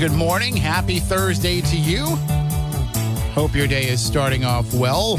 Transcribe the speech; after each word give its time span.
Good 0.00 0.12
morning. 0.12 0.56
Happy 0.56 0.98
Thursday 0.98 1.60
to 1.60 1.76
you. 1.76 2.06
Hope 3.34 3.54
your 3.54 3.66
day 3.66 3.86
is 3.86 4.02
starting 4.02 4.46
off 4.46 4.72
well. 4.72 5.18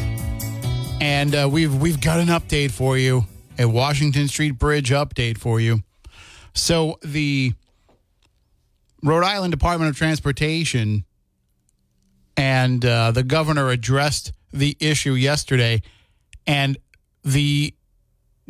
And 1.00 1.36
uh, 1.36 1.48
we've 1.52 1.76
we've 1.76 2.02
got 2.02 2.20
an 2.20 2.30
update 2.30 2.72
for 2.72 2.98
you, 2.98 3.28
a 3.60 3.68
Washington 3.68 4.28
Street 4.28 4.58
Bridge 4.58 4.90
update 4.90 5.38
for 5.38 5.60
you. 5.60 5.84
So 6.56 6.98
the 7.04 7.54
Rhode 9.04 9.24
Island 9.24 9.52
Department 9.52 9.92
of 9.92 9.96
Transportation 9.96 11.06
and 12.36 12.84
uh, 12.84 13.12
the 13.12 13.22
governor 13.22 13.70
addressed 13.70 14.34
the 14.52 14.76
issue 14.80 15.14
yesterday, 15.14 15.84
and 16.48 16.76
the 17.24 17.76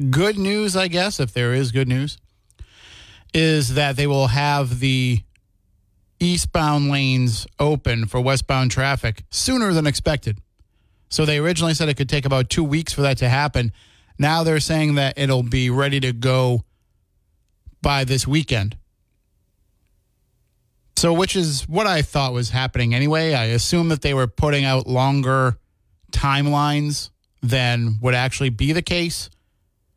good 0.09 0.37
news, 0.37 0.77
I 0.77 0.87
guess, 0.87 1.19
if 1.19 1.33
there 1.33 1.53
is 1.53 1.73
good 1.73 1.89
news, 1.89 2.17
is 3.33 3.73
that 3.73 3.97
they 3.97 4.07
will 4.07 4.27
have 4.27 4.79
the 4.79 5.23
eastbound 6.21 6.89
lanes 6.89 7.47
open 7.59 8.05
for 8.05 8.21
westbound 8.21 8.71
traffic 8.71 9.23
sooner 9.29 9.73
than 9.73 9.87
expected. 9.87 10.37
So 11.09 11.25
they 11.25 11.39
originally 11.39 11.73
said 11.73 11.89
it 11.89 11.97
could 11.97 12.07
take 12.07 12.25
about 12.25 12.49
two 12.49 12.63
weeks 12.63 12.93
for 12.93 13.01
that 13.01 13.17
to 13.17 13.27
happen. 13.27 13.73
Now 14.17 14.43
they're 14.43 14.59
saying 14.59 14.95
that 14.95 15.17
it'll 15.17 15.43
be 15.43 15.69
ready 15.69 15.99
to 15.99 16.13
go 16.13 16.63
by 17.81 18.03
this 18.03 18.27
weekend. 18.27 18.77
So, 20.95 21.11
which 21.13 21.35
is 21.35 21.67
what 21.67 21.87
I 21.87 22.03
thought 22.03 22.31
was 22.31 22.51
happening 22.51 22.93
anyway. 22.93 23.33
I 23.33 23.45
assume 23.45 23.89
that 23.89 24.03
they 24.03 24.13
were 24.13 24.27
putting 24.27 24.65
out 24.65 24.85
longer 24.85 25.57
timelines 26.11 27.09
than 27.41 27.97
would 28.01 28.13
actually 28.13 28.49
be 28.49 28.71
the 28.71 28.83
case 28.83 29.31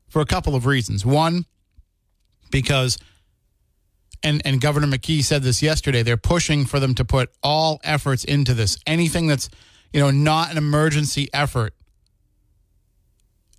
for 0.08 0.22
a 0.22 0.24
couple 0.24 0.54
of 0.54 0.64
reasons. 0.64 1.04
One, 1.04 1.44
because 2.50 2.96
and 4.24 4.42
and 4.44 4.60
Governor 4.60 4.86
McKee 4.86 5.22
said 5.22 5.42
this 5.42 5.62
yesterday. 5.62 6.02
They're 6.02 6.16
pushing 6.16 6.64
for 6.64 6.80
them 6.80 6.94
to 6.94 7.04
put 7.04 7.30
all 7.42 7.80
efforts 7.84 8.24
into 8.24 8.54
this. 8.54 8.78
Anything 8.86 9.28
that's 9.28 9.48
you 9.92 10.00
know 10.00 10.10
not 10.10 10.50
an 10.50 10.58
emergency 10.58 11.28
effort, 11.32 11.74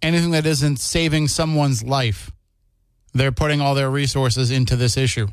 anything 0.01 0.31
that 0.31 0.45
isn't 0.45 0.77
saving 0.77 1.29
someone's 1.29 1.83
life, 1.83 2.31
they're 3.13 3.31
putting 3.31 3.61
all 3.61 3.75
their 3.75 3.89
resources 3.89 4.51
into 4.51 4.75
this 4.75 4.97
issue. 4.97 5.27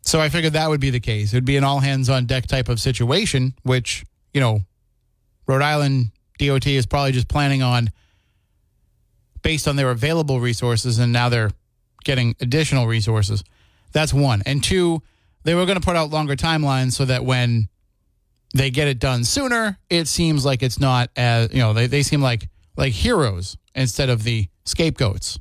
So 0.00 0.20
I 0.20 0.28
figured 0.28 0.54
that 0.54 0.68
would 0.70 0.80
be 0.80 0.90
the 0.90 1.00
case. 1.00 1.32
It 1.32 1.36
would 1.36 1.44
be 1.44 1.56
an 1.56 1.64
all 1.64 1.80
hands 1.80 2.08
on 2.08 2.26
deck 2.26 2.46
type 2.46 2.68
of 2.68 2.80
situation, 2.80 3.54
which 3.62 4.04
you 4.32 4.40
know, 4.40 4.60
Rhode 5.46 5.62
Island 5.62 6.10
DOT 6.38 6.66
is 6.66 6.86
probably 6.86 7.12
just 7.12 7.28
planning 7.28 7.62
on 7.62 7.90
based 9.42 9.68
on 9.68 9.76
their 9.76 9.90
available 9.90 10.40
resources, 10.40 10.98
and 10.98 11.12
now 11.12 11.28
they're 11.28 11.50
getting 12.06 12.34
additional 12.40 12.86
resources. 12.86 13.44
That's 13.92 14.14
one. 14.14 14.42
And 14.46 14.64
two, 14.64 15.02
they 15.44 15.54
were 15.54 15.66
going 15.66 15.78
to 15.78 15.84
put 15.84 15.96
out 15.96 16.08
longer 16.08 16.36
timelines 16.36 16.92
so 16.92 17.04
that 17.04 17.24
when 17.24 17.68
they 18.54 18.70
get 18.70 18.88
it 18.88 18.98
done 18.98 19.24
sooner, 19.24 19.78
it 19.90 20.08
seems 20.08 20.46
like 20.46 20.62
it's 20.62 20.80
not 20.80 21.10
as, 21.16 21.52
you 21.52 21.58
know, 21.58 21.74
they, 21.74 21.86
they 21.86 22.02
seem 22.02 22.22
like 22.22 22.48
like 22.76 22.92
heroes 22.92 23.56
instead 23.74 24.08
of 24.08 24.22
the 24.22 24.48
scapegoats. 24.64 25.38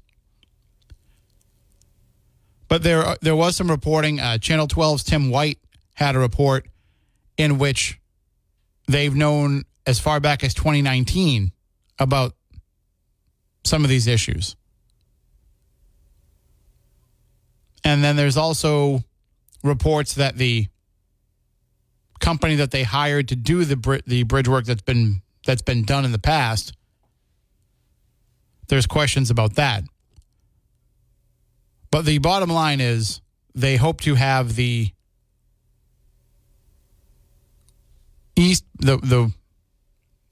But 2.68 2.84
there 2.84 3.16
there 3.22 3.36
was 3.36 3.56
some 3.56 3.70
reporting. 3.70 4.20
Uh, 4.20 4.38
Channel 4.38 4.68
12's 4.68 5.04
Tim 5.04 5.30
White 5.30 5.60
had 5.94 6.16
a 6.16 6.20
report 6.20 6.68
in 7.38 7.58
which 7.58 8.00
they've 8.88 9.16
known 9.16 9.64
as 9.86 10.00
far 10.00 10.20
back 10.20 10.44
as 10.44 10.54
2019 10.54 11.52
about 12.00 12.34
some 13.64 13.84
of 13.84 13.90
these 13.90 14.08
issues. 14.08 14.56
And 17.86 18.04
then 18.04 18.18
there's 18.18 18.36
also 18.36 19.04
reports 19.64 20.16
that 20.16 20.36
the 20.38 20.68
company 22.20 22.56
that 22.56 22.72
they 22.72 22.84
hired 22.84 23.30
to 23.30 23.36
do 23.36 23.64
the 23.64 23.78
br- 23.78 23.98
the 24.06 24.24
bridge 24.24 24.48
work 24.50 24.66
that's 24.66 24.82
been 24.82 25.22
that's 25.46 25.62
been 25.62 25.84
done 25.84 26.04
in 26.04 26.12
the 26.12 26.20
past 26.20 26.74
there's 28.68 28.88
questions 28.88 29.30
about 29.30 29.56
that. 29.56 29.84
But 31.92 32.06
the 32.06 32.18
bottom 32.18 32.50
line 32.50 32.82
is 32.82 33.22
they 33.54 33.78
hope 33.78 34.02
to 34.02 34.16
have 34.16 34.56
the 34.56 34.92
east 38.36 38.66
the 38.80 38.98
the 38.98 39.32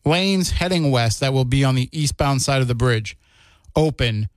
lanes 0.05 0.51
heading 0.51 0.91
west 0.91 1.21
that 1.21 1.31
will 1.31 1.45
be 1.45 1.63
on 1.63 1.75
the 1.75 1.89
eastbound 1.97 2.41
side 2.41 2.61
of 2.61 2.67
the 2.67 2.75
bridge 2.75 3.17
open 3.75 4.27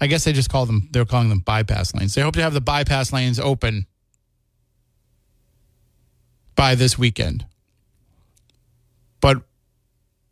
I 0.00 0.06
guess 0.06 0.24
they 0.24 0.32
just 0.32 0.50
call 0.50 0.66
them, 0.66 0.88
they're 0.92 1.04
calling 1.04 1.28
them 1.28 1.40
bypass 1.40 1.94
lanes. 1.94 2.14
They 2.14 2.22
hope 2.22 2.34
to 2.34 2.42
have 2.42 2.54
the 2.54 2.60
bypass 2.60 3.12
lanes 3.12 3.40
open 3.40 3.86
by 6.54 6.74
this 6.74 6.98
weekend. 6.98 7.46
But 9.20 9.42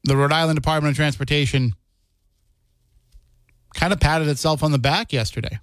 the 0.04 0.16
Rhode 0.16 0.32
Island 0.32 0.56
Department 0.56 0.92
of 0.92 0.96
Transportation 0.96 1.74
kind 3.74 3.92
of 3.92 4.00
patted 4.00 4.28
itself 4.28 4.62
on 4.62 4.72
the 4.72 4.78
back 4.78 5.12
yesterday 5.12 5.58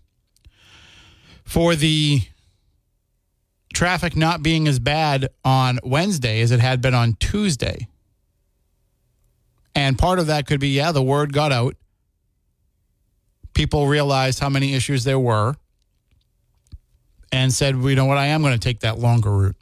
for 1.45 1.75
the 1.75 2.21
traffic 3.73 4.15
not 4.15 4.43
being 4.43 4.67
as 4.67 4.79
bad 4.79 5.29
on 5.43 5.79
Wednesday 5.83 6.41
as 6.41 6.51
it 6.51 6.59
had 6.59 6.81
been 6.81 6.93
on 6.93 7.13
Tuesday. 7.19 7.87
And 9.75 9.97
part 9.97 10.19
of 10.19 10.27
that 10.27 10.45
could 10.45 10.59
be, 10.59 10.69
yeah, 10.69 10.91
the 10.91 11.01
word 11.01 11.33
got 11.33 11.51
out 11.51 11.75
people 13.53 13.87
realized 13.87 14.39
how 14.39 14.49
many 14.49 14.73
issues 14.73 15.03
there 15.03 15.19
were 15.19 15.55
and 17.31 17.53
said, 17.53 17.75
well, 17.75 17.89
you 17.89 17.95
know 17.95 18.05
what, 18.05 18.17
I 18.17 18.27
am 18.27 18.41
going 18.41 18.53
to 18.53 18.59
take 18.59 18.81
that 18.81 18.99
longer 18.99 19.31
route. 19.31 19.55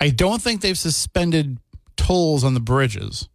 I 0.00 0.10
don't 0.10 0.42
think 0.42 0.60
they've 0.60 0.78
suspended 0.78 1.58
tolls 1.96 2.44
on 2.44 2.54
the 2.54 2.60
bridges. 2.60 3.28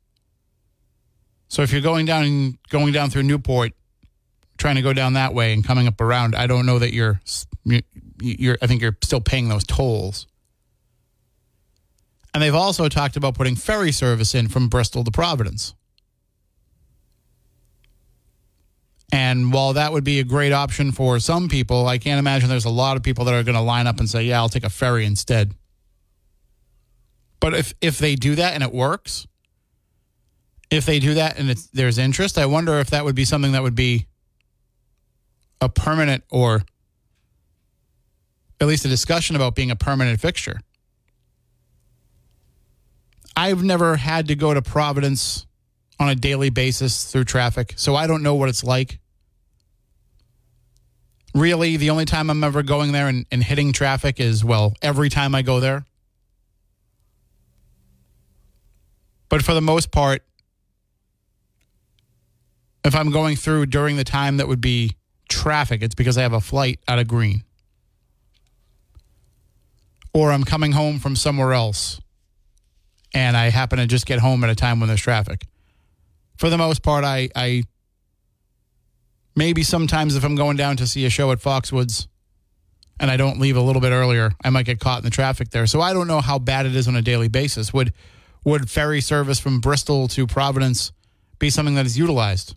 So 1.47 1.63
if 1.63 1.71
you're 1.71 1.81
going 1.81 2.05
down 2.05 2.57
going 2.69 2.93
down 2.93 3.09
through 3.09 3.23
Newport, 3.23 3.73
trying 4.57 4.75
to 4.75 4.81
go 4.81 4.93
down 4.93 5.13
that 5.13 5.33
way 5.33 5.51
and 5.51 5.65
coming 5.65 5.87
up 5.87 5.99
around, 5.99 6.35
I 6.35 6.45
don't 6.45 6.65
know 6.65 6.79
that 6.79 6.93
you're 6.93 7.19
you're 8.21 8.57
I 8.61 8.67
think 8.67 8.81
you're 8.81 8.97
still 9.01 9.21
paying 9.21 9.49
those 9.49 9.63
tolls. 9.63 10.27
And 12.33 12.43
they've 12.43 12.53
also 12.53 12.87
talked 12.87 13.17
about 13.17 13.33
putting 13.33 13.55
ferry 13.55 13.91
service 13.91 14.35
in 14.35 14.47
from 14.47 14.69
Bristol 14.69 15.03
to 15.03 15.11
Providence. 15.11 15.73
And 19.11 19.51
while 19.51 19.73
that 19.73 19.91
would 19.91 20.03
be 20.03 20.19
a 20.19 20.23
great 20.23 20.51
option 20.51 20.91
for 20.91 21.19
some 21.19 21.49
people, 21.49 21.87
I 21.87 21.97
can't 21.97 22.19
imagine 22.19 22.47
there's 22.47 22.65
a 22.65 22.69
lot 22.69 22.95
of 22.95 23.03
people 23.03 23.25
that 23.25 23.33
are 23.33 23.43
going 23.43 23.55
to 23.55 23.61
line 23.61 23.87
up 23.87 23.99
and 23.99 24.09
say, 24.09 24.23
"Yeah, 24.23 24.39
I'll 24.39 24.49
take 24.49 24.63
a 24.63 24.69
ferry 24.69 25.05
instead." 25.05 25.55
But 27.39 27.55
if 27.55 27.73
if 27.81 27.97
they 27.97 28.15
do 28.15 28.35
that 28.35 28.53
and 28.53 28.61
it 28.63 28.73
works, 28.73 29.25
if 30.69 30.85
they 30.85 30.99
do 30.99 31.15
that 31.15 31.39
and 31.39 31.49
there's 31.73 31.97
interest, 31.97 32.37
I 32.37 32.45
wonder 32.45 32.79
if 32.79 32.91
that 32.91 33.05
would 33.05 33.15
be 33.15 33.25
something 33.25 33.53
that 33.53 33.63
would 33.63 33.75
be 33.75 34.07
a 35.61 35.69
permanent 35.69 36.23
or 36.29 36.63
at 38.61 38.67
least 38.67 38.85
a 38.85 38.89
discussion 38.89 39.35
about 39.35 39.55
being 39.55 39.71
a 39.71 39.75
permanent 39.75 40.19
fixture. 40.19 40.59
I've 43.35 43.63
never 43.63 43.95
had 43.95 44.27
to 44.27 44.35
go 44.35 44.53
to 44.53 44.61
Providence 44.61 45.45
on 45.99 46.09
a 46.09 46.15
daily 46.15 46.49
basis 46.49 47.11
through 47.11 47.25
traffic, 47.25 47.73
so 47.75 47.95
I 47.95 48.07
don't 48.07 48.23
know 48.23 48.35
what 48.35 48.49
it's 48.49 48.63
like. 48.63 48.99
Really, 51.35 51.77
the 51.77 51.89
only 51.89 52.05
time 52.05 52.29
I'm 52.29 52.43
ever 52.43 52.63
going 52.63 52.91
there 52.91 53.07
and, 53.07 53.25
and 53.31 53.43
hitting 53.43 53.73
traffic 53.73 54.19
is, 54.19 54.43
well, 54.43 54.73
every 54.81 55.09
time 55.09 55.35
I 55.35 55.41
go 55.41 55.59
there. 55.59 55.85
But 59.27 59.43
for 59.43 59.53
the 59.53 59.61
most 59.61 59.91
part, 59.91 60.23
if 62.83 62.95
I'm 62.95 63.11
going 63.11 63.35
through 63.35 63.67
during 63.67 63.97
the 63.97 64.03
time 64.03 64.37
that 64.37 64.47
would 64.47 64.61
be 64.61 64.95
traffic, 65.27 65.83
it's 65.83 65.93
because 65.93 66.17
I 66.17 66.23
have 66.23 66.33
a 66.33 66.41
flight 66.41 66.79
out 66.87 66.97
of 66.97 67.07
Green. 67.07 67.43
or 70.13 70.31
I'm 70.31 70.43
coming 70.43 70.71
home 70.71 70.99
from 70.99 71.15
somewhere 71.15 71.53
else 71.53 71.99
and 73.13 73.37
I 73.37 73.49
happen 73.49 73.79
to 73.79 73.85
just 73.85 74.05
get 74.05 74.19
home 74.19 74.43
at 74.43 74.49
a 74.49 74.55
time 74.55 74.79
when 74.79 74.87
there's 74.87 75.01
traffic. 75.01 75.45
For 76.39 76.49
the 76.49 76.57
most 76.57 76.83
part, 76.83 77.03
I, 77.03 77.27
I 77.35 77.63
maybe 79.35 79.61
sometimes 79.61 80.15
if 80.15 80.23
I'm 80.23 80.35
going 80.35 80.55
down 80.55 80.77
to 80.77 80.87
see 80.87 81.05
a 81.05 81.09
show 81.09 81.33
at 81.33 81.39
Foxwoods 81.39 82.07
and 82.97 83.11
I 83.11 83.17
don't 83.17 83.41
leave 83.41 83.57
a 83.57 83.61
little 83.61 83.81
bit 83.81 83.91
earlier, 83.91 84.31
I 84.41 84.49
might 84.49 84.65
get 84.65 84.79
caught 84.79 84.99
in 84.99 85.03
the 85.03 85.09
traffic 85.09 85.49
there. 85.49 85.67
So 85.67 85.81
I 85.81 85.91
don't 85.91 86.07
know 86.07 86.21
how 86.21 86.39
bad 86.39 86.65
it 86.65 86.77
is 86.77 86.87
on 86.87 86.95
a 86.95 87.01
daily 87.01 87.27
basis. 87.27 87.73
Would 87.73 87.91
would 88.45 88.69
ferry 88.69 89.01
service 89.01 89.37
from 89.37 89.59
Bristol 89.59 90.07
to 90.07 90.25
Providence 90.25 90.93
be 91.39 91.49
something 91.49 91.75
that 91.75 91.85
is 91.85 91.97
utilized? 91.97 92.55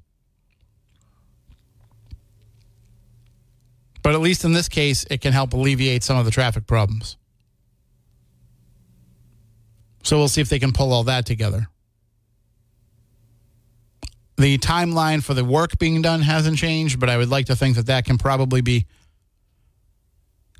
But 4.05 4.15
at 4.15 4.21
least 4.21 4.45
in 4.45 4.53
this 4.53 4.69
case, 4.69 5.05
it 5.11 5.21
can 5.21 5.33
help 5.33 5.55
alleviate 5.55 6.05
some 6.05 6.17
of 6.17 6.25
the 6.25 6.31
traffic 6.31 6.69
problems. 6.69 7.17
So 10.05 10.19
we'll 10.19 10.29
see 10.29 10.41
if 10.41 10.49
they 10.49 10.61
can 10.61 10.73
pull 10.73 10.93
all 10.93 11.03
that 11.05 11.27
together. 11.27 11.67
The 14.43 14.59
timeline 14.59 15.23
for 15.23 15.35
the 15.35 15.45
work 15.45 15.79
being 15.79 16.03
done 16.03 16.21
hasn't 16.21 16.59
changed, 16.59 16.99
but 16.99 17.09
I 17.09 17.17
would 17.17 17.29
like 17.29 17.47
to 17.47 17.55
think 17.55 17.77
that 17.77 17.87
that 17.87 18.05
can 18.05 18.19
probably 18.19 18.61
be 18.61 18.87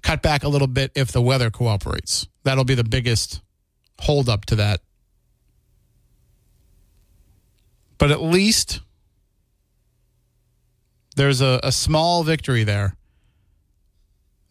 cut 0.03 0.23
back 0.23 0.45
a 0.45 0.49
little 0.49 0.69
bit 0.69 0.93
if 0.95 1.11
the 1.11 1.21
weather 1.21 1.51
cooperates. 1.51 2.29
That'll 2.45 2.63
be 2.63 2.77
the 2.77 2.85
biggest 2.85 3.41
holdup 3.99 4.45
to 4.47 4.55
that. 4.55 4.83
But 7.99 8.13
at 8.13 8.23
least 8.23 8.83
there's 11.17 11.41
a, 11.41 11.59
a 11.65 11.73
small 11.73 12.23
victory 12.23 12.63
there 12.63 12.95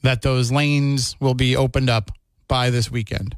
that 0.02 0.24
those 0.24 0.52
lanes 0.52 1.16
will 1.22 1.36
be 1.36 1.56
opened 1.56 1.90
up 1.90 2.12
by 2.50 2.70
this 2.70 2.92
weekend. 2.92 3.38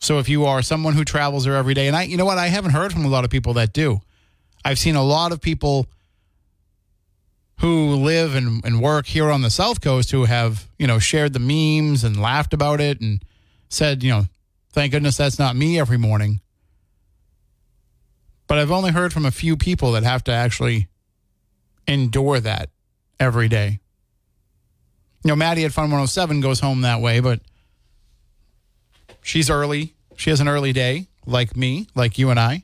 So 0.00 0.18
if 0.18 0.28
you 0.28 0.44
are 0.44 0.60
someone 0.60 0.94
who 0.94 1.04
travels 1.04 1.44
there 1.44 1.54
every 1.54 1.74
day, 1.74 1.86
and 1.86 1.94
I, 1.94 2.02
you 2.02 2.16
know 2.16 2.24
what, 2.24 2.38
I 2.38 2.48
haven't 2.48 2.72
heard 2.72 2.92
from 2.92 3.04
a 3.04 3.08
lot 3.08 3.22
of 3.22 3.30
people 3.30 3.52
that 3.54 3.72
do. 3.72 4.00
I've 4.64 4.78
seen 4.78 4.96
a 4.96 5.02
lot 5.02 5.32
of 5.32 5.40
people 5.40 5.86
who 7.60 7.94
live 7.94 8.34
and, 8.34 8.64
and 8.64 8.80
work 8.80 9.06
here 9.06 9.30
on 9.30 9.42
the 9.42 9.50
South 9.50 9.80
Coast 9.80 10.10
who 10.10 10.24
have, 10.24 10.68
you 10.78 10.86
know, 10.86 10.98
shared 10.98 11.32
the 11.32 11.38
memes 11.38 12.02
and 12.02 12.20
laughed 12.20 12.52
about 12.52 12.80
it 12.80 13.00
and 13.00 13.22
said, 13.68 14.02
you 14.02 14.10
know, 14.10 14.24
thank 14.72 14.92
goodness 14.92 15.16
that's 15.16 15.38
not 15.38 15.54
me 15.54 15.78
every 15.78 15.98
morning. 15.98 16.40
But 18.46 18.58
I've 18.58 18.70
only 18.70 18.90
heard 18.90 19.12
from 19.12 19.24
a 19.24 19.30
few 19.30 19.56
people 19.56 19.92
that 19.92 20.02
have 20.02 20.24
to 20.24 20.32
actually 20.32 20.88
endure 21.86 22.40
that 22.40 22.70
every 23.20 23.48
day. 23.48 23.80
You 25.22 25.28
know, 25.28 25.36
Maddie 25.36 25.64
at 25.64 25.72
Fun 25.72 25.84
107 25.84 26.40
goes 26.40 26.60
home 26.60 26.82
that 26.82 27.00
way, 27.00 27.20
but 27.20 27.40
she's 29.22 29.48
early. 29.48 29.94
She 30.16 30.30
has 30.30 30.40
an 30.40 30.48
early 30.48 30.72
day, 30.72 31.08
like 31.24 31.56
me, 31.56 31.88
like 31.94 32.18
you 32.18 32.30
and 32.30 32.38
I. 32.38 32.63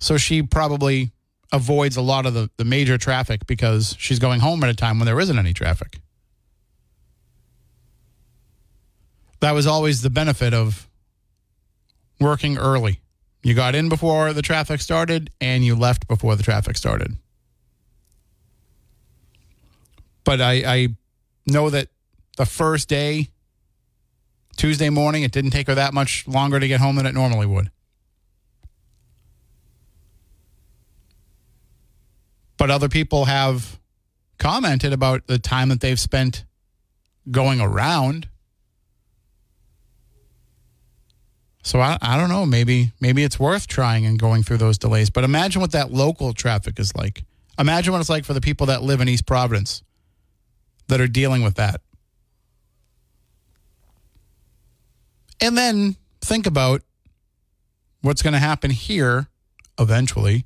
So 0.00 0.16
she 0.16 0.42
probably 0.42 1.12
avoids 1.52 1.96
a 1.96 2.02
lot 2.02 2.26
of 2.26 2.34
the, 2.34 2.50
the 2.56 2.64
major 2.64 2.96
traffic 2.98 3.46
because 3.46 3.94
she's 3.98 4.18
going 4.18 4.40
home 4.40 4.64
at 4.64 4.70
a 4.70 4.74
time 4.74 4.98
when 4.98 5.06
there 5.06 5.20
isn't 5.20 5.38
any 5.38 5.52
traffic. 5.52 6.00
That 9.40 9.52
was 9.52 9.66
always 9.66 10.02
the 10.02 10.10
benefit 10.10 10.54
of 10.54 10.88
working 12.18 12.58
early. 12.58 13.00
You 13.42 13.54
got 13.54 13.74
in 13.74 13.88
before 13.88 14.32
the 14.32 14.42
traffic 14.42 14.80
started 14.80 15.30
and 15.40 15.64
you 15.64 15.74
left 15.74 16.06
before 16.08 16.36
the 16.36 16.42
traffic 16.42 16.76
started. 16.76 17.16
But 20.24 20.40
I, 20.40 20.52
I 20.66 20.88
know 21.46 21.70
that 21.70 21.88
the 22.36 22.44
first 22.44 22.88
day, 22.88 23.28
Tuesday 24.56 24.90
morning, 24.90 25.22
it 25.22 25.32
didn't 25.32 25.50
take 25.50 25.66
her 25.68 25.74
that 25.74 25.94
much 25.94 26.28
longer 26.28 26.60
to 26.60 26.68
get 26.68 26.80
home 26.80 26.96
than 26.96 27.06
it 27.06 27.14
normally 27.14 27.46
would. 27.46 27.70
But 32.60 32.70
other 32.70 32.90
people 32.90 33.24
have 33.24 33.80
commented 34.36 34.92
about 34.92 35.26
the 35.26 35.38
time 35.38 35.70
that 35.70 35.80
they've 35.80 35.98
spent 35.98 36.44
going 37.30 37.58
around. 37.58 38.28
So 41.62 41.80
I, 41.80 41.96
I 42.02 42.18
don't 42.18 42.28
know. 42.28 42.44
Maybe 42.44 42.92
maybe 43.00 43.24
it's 43.24 43.40
worth 43.40 43.66
trying 43.66 44.04
and 44.04 44.18
going 44.18 44.42
through 44.42 44.58
those 44.58 44.76
delays. 44.76 45.08
But 45.08 45.24
imagine 45.24 45.62
what 45.62 45.72
that 45.72 45.90
local 45.90 46.34
traffic 46.34 46.78
is 46.78 46.94
like. 46.94 47.24
Imagine 47.58 47.94
what 47.94 48.00
it's 48.00 48.10
like 48.10 48.26
for 48.26 48.34
the 48.34 48.42
people 48.42 48.66
that 48.66 48.82
live 48.82 49.00
in 49.00 49.08
East 49.08 49.24
Providence 49.24 49.82
that 50.88 51.00
are 51.00 51.08
dealing 51.08 51.42
with 51.42 51.54
that. 51.54 51.80
And 55.40 55.56
then 55.56 55.96
think 56.20 56.46
about 56.46 56.82
what's 58.02 58.20
going 58.20 58.34
to 58.34 58.38
happen 58.38 58.70
here 58.70 59.28
eventually 59.78 60.44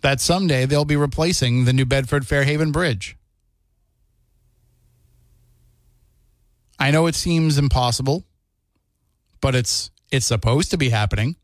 that 0.00 0.20
someday 0.20 0.66
they'll 0.66 0.84
be 0.84 0.96
replacing 0.96 1.64
the 1.64 1.72
New 1.72 1.84
Bedford 1.84 2.26
Fairhaven 2.26 2.72
Bridge. 2.72 3.16
I 6.78 6.90
know 6.90 7.06
it 7.06 7.14
seems 7.14 7.58
impossible, 7.58 8.24
but 9.40 9.54
it's 9.54 9.90
it's 10.10 10.26
supposed 10.26 10.70
to 10.70 10.78
be 10.78 10.90
happening. 10.90 11.36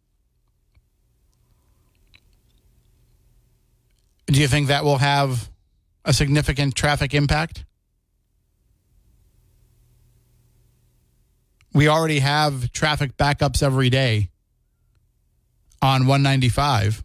Do 4.27 4.41
you 4.41 4.49
think 4.49 4.69
that 4.69 4.85
will 4.85 4.99
have 4.99 5.51
a 6.05 6.13
significant 6.13 6.75
traffic 6.75 7.13
impact? 7.15 7.65
We 11.75 11.89
already 11.89 12.19
have 12.19 12.71
traffic 12.73 13.17
backups 13.17 13.63
every 13.63 13.91
day 13.91 14.31
on 15.81 16.07
195 16.07 17.03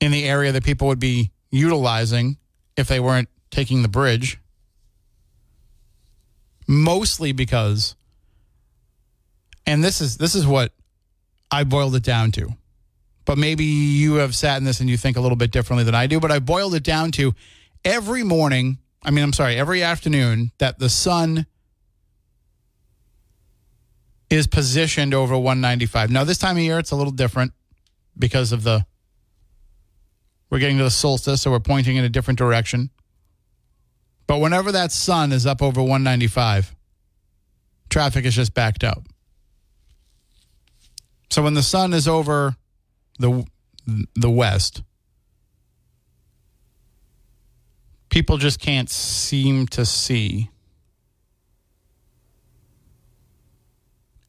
in 0.00 0.12
the 0.12 0.24
area 0.24 0.52
that 0.52 0.64
people 0.64 0.88
would 0.88 1.00
be 1.00 1.30
utilizing 1.50 2.36
if 2.76 2.88
they 2.88 3.00
weren't 3.00 3.28
taking 3.50 3.82
the 3.82 3.88
bridge. 3.88 4.38
Mostly 6.66 7.32
because 7.32 7.96
and 9.66 9.84
this 9.84 10.00
is 10.00 10.16
this 10.16 10.34
is 10.34 10.46
what 10.46 10.72
I 11.50 11.64
boiled 11.64 11.94
it 11.94 12.02
down 12.02 12.32
to. 12.32 12.50
But 13.24 13.36
maybe 13.36 13.64
you 13.64 14.14
have 14.14 14.34
sat 14.34 14.56
in 14.56 14.64
this 14.64 14.80
and 14.80 14.88
you 14.88 14.96
think 14.96 15.18
a 15.18 15.20
little 15.20 15.36
bit 15.36 15.50
differently 15.50 15.84
than 15.84 15.94
I 15.94 16.06
do, 16.06 16.18
but 16.18 16.30
I 16.30 16.38
boiled 16.38 16.74
it 16.74 16.82
down 16.82 17.12
to 17.12 17.34
every 17.84 18.22
morning, 18.22 18.78
I 19.02 19.10
mean, 19.10 19.22
I'm 19.22 19.34
sorry, 19.34 19.56
every 19.56 19.82
afternoon 19.82 20.52
that 20.56 20.78
the 20.78 20.88
sun 20.88 21.46
is 24.30 24.46
positioned 24.46 25.12
over 25.12 25.36
195. 25.36 26.10
Now, 26.10 26.24
this 26.24 26.38
time 26.38 26.56
of 26.56 26.62
year, 26.62 26.78
it's 26.78 26.90
a 26.90 26.96
little 26.96 27.12
different 27.12 27.52
because 28.18 28.52
of 28.52 28.62
the 28.62 28.86
we're 30.50 30.58
getting 30.58 30.78
to 30.78 30.84
the 30.84 30.90
solstice, 30.90 31.42
so 31.42 31.50
we're 31.50 31.60
pointing 31.60 31.96
in 31.96 32.04
a 32.04 32.08
different 32.08 32.38
direction. 32.38 32.90
But 34.26 34.40
whenever 34.40 34.72
that 34.72 34.92
sun 34.92 35.32
is 35.32 35.46
up 35.46 35.62
over 35.62 35.80
195, 35.80 36.74
traffic 37.88 38.24
is 38.24 38.34
just 38.34 38.54
backed 38.54 38.84
up. 38.84 39.02
So 41.30 41.42
when 41.42 41.54
the 41.54 41.62
sun 41.62 41.92
is 41.92 42.08
over 42.08 42.56
the 43.18 43.44
the 44.14 44.30
west, 44.30 44.82
people 48.10 48.36
just 48.36 48.60
can't 48.60 48.90
seem 48.90 49.66
to 49.68 49.86
see. 49.86 50.50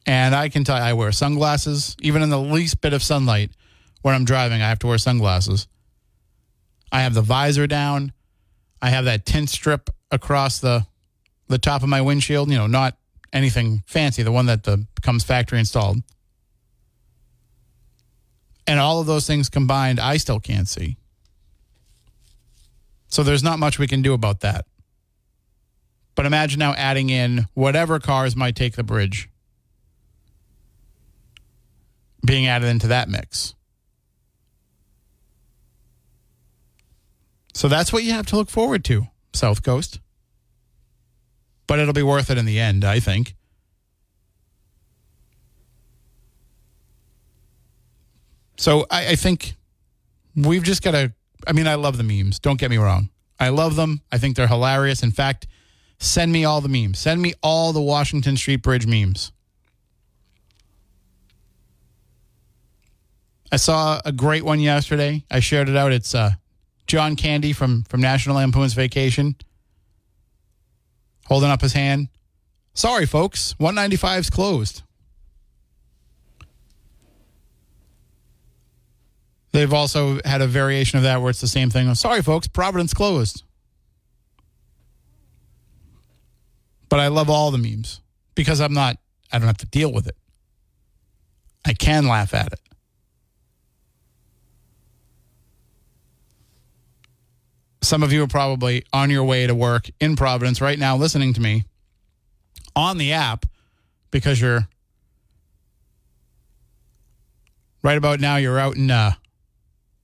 And 0.05 0.33
I 0.33 0.49
can 0.49 0.63
tell 0.63 0.77
you, 0.77 0.83
I 0.83 0.93
wear 0.93 1.11
sunglasses. 1.11 1.95
Even 2.01 2.21
in 2.21 2.29
the 2.29 2.39
least 2.39 2.81
bit 2.81 2.93
of 2.93 3.03
sunlight 3.03 3.51
when 4.01 4.15
I'm 4.15 4.25
driving, 4.25 4.61
I 4.61 4.69
have 4.69 4.79
to 4.79 4.87
wear 4.87 4.97
sunglasses. 4.97 5.67
I 6.91 7.01
have 7.01 7.13
the 7.13 7.21
visor 7.21 7.67
down. 7.67 8.13
I 8.81 8.89
have 8.89 9.05
that 9.05 9.25
tint 9.25 9.49
strip 9.49 9.89
across 10.11 10.59
the 10.59 10.85
the 11.47 11.57
top 11.57 11.83
of 11.83 11.89
my 11.89 12.01
windshield. 12.01 12.49
You 12.49 12.57
know, 12.57 12.67
not 12.67 12.97
anything 13.33 13.83
fancy. 13.85 14.23
The 14.23 14.31
one 14.31 14.47
that 14.47 14.63
the, 14.63 14.85
comes 15.01 15.23
factory 15.23 15.59
installed. 15.59 15.97
And 18.67 18.79
all 18.79 18.99
of 18.99 19.07
those 19.07 19.25
things 19.25 19.49
combined, 19.49 19.99
I 19.99 20.17
still 20.17 20.39
can't 20.39 20.67
see. 20.67 20.97
So 23.07 23.23
there's 23.23 23.43
not 23.43 23.57
much 23.57 23.79
we 23.79 23.87
can 23.87 24.03
do 24.03 24.13
about 24.13 24.41
that. 24.41 24.65
But 26.13 26.27
imagine 26.27 26.59
now 26.59 26.73
adding 26.73 27.09
in 27.09 27.47
whatever 27.55 27.99
cars 27.99 28.35
might 28.35 28.55
take 28.55 28.75
the 28.75 28.83
bridge 28.83 29.29
being 32.25 32.45
added 32.45 32.67
into 32.67 32.87
that 32.87 33.09
mix. 33.09 33.55
So 37.53 37.67
that's 37.67 37.91
what 37.91 38.03
you 38.03 38.11
have 38.13 38.25
to 38.27 38.35
look 38.35 38.49
forward 38.49 38.83
to, 38.85 39.07
South 39.33 39.63
Coast. 39.63 39.99
But 41.67 41.79
it'll 41.79 41.93
be 41.93 42.03
worth 42.03 42.29
it 42.29 42.37
in 42.37 42.45
the 42.45 42.59
end, 42.59 42.83
I 42.83 42.99
think. 42.99 43.35
So 48.57 48.85
I, 48.89 49.09
I 49.09 49.15
think 49.15 49.55
we've 50.35 50.63
just 50.63 50.83
got 50.83 50.91
to. 50.91 51.13
I 51.47 51.53
mean, 51.53 51.67
I 51.67 51.75
love 51.75 51.97
the 51.97 52.03
memes. 52.03 52.39
Don't 52.39 52.59
get 52.59 52.69
me 52.69 52.77
wrong. 52.77 53.09
I 53.39 53.49
love 53.49 53.75
them. 53.75 54.01
I 54.11 54.17
think 54.17 54.35
they're 54.35 54.47
hilarious. 54.47 55.03
In 55.03 55.11
fact, 55.11 55.47
Send 55.99 56.31
me 56.31 56.45
all 56.45 56.61
the 56.61 56.69
memes. 56.69 56.97
Send 56.97 57.21
me 57.21 57.33
all 57.43 57.73
the 57.73 57.81
Washington 57.81 58.37
Street 58.37 58.61
Bridge 58.61 58.87
memes. 58.87 59.33
I 63.51 63.57
saw 63.57 63.99
a 64.05 64.11
great 64.11 64.45
one 64.45 64.61
yesterday. 64.61 65.25
I 65.29 65.41
shared 65.41 65.67
it 65.67 65.75
out. 65.75 65.91
It's 65.91 66.15
uh, 66.15 66.31
John 66.89 67.15
Candy 67.15 67.53
from 67.53 67.83
from 67.83 68.01
National 68.01 68.35
Lampoon's 68.35 68.73
Vacation, 68.73 69.35
holding 71.27 71.51
up 71.51 71.61
his 71.61 71.73
hand. 71.73 72.09
Sorry, 72.73 73.05
folks, 73.05 73.53
195's 73.59 74.31
closed. 74.31 74.81
They've 79.51 79.71
also 79.71 80.19
had 80.25 80.41
a 80.41 80.47
variation 80.47 80.97
of 80.97 81.03
that 81.03 81.21
where 81.21 81.29
it's 81.29 81.41
the 81.41 81.47
same 81.47 81.69
thing. 81.69 81.93
Sorry, 81.93 82.23
folks, 82.23 82.47
Providence 82.47 82.93
closed. 82.93 83.43
But 86.87 86.99
I 86.99 87.07
love 87.07 87.29
all 87.29 87.51
the 87.51 87.57
memes 87.59 88.01
because 88.33 88.61
I'm 88.61 88.73
not, 88.73 88.97
I 89.31 89.37
don't 89.37 89.47
have 89.47 89.57
to 89.57 89.67
deal 89.67 89.93
with 89.93 90.07
it. 90.07 90.15
I 91.65 91.73
can 91.73 92.07
laugh 92.07 92.33
at 92.33 92.53
it. 92.53 92.68
Some 97.81 98.03
of 98.03 98.11
you 98.11 98.23
are 98.23 98.27
probably 98.27 98.83
on 98.91 99.09
your 99.09 99.23
way 99.23 99.47
to 99.47 99.55
work 99.55 99.89
in 99.99 100.15
Providence 100.15 100.61
right 100.61 100.77
now 100.77 100.97
listening 100.97 101.33
to 101.33 101.41
me 101.41 101.65
on 102.75 102.97
the 102.97 103.13
app 103.13 103.45
because 104.11 104.39
you're 104.41 104.67
right 107.81 107.97
about 107.97 108.19
now 108.19 108.35
you're 108.35 108.59
out 108.59 108.75
in 108.75 108.91
uh, 108.91 109.13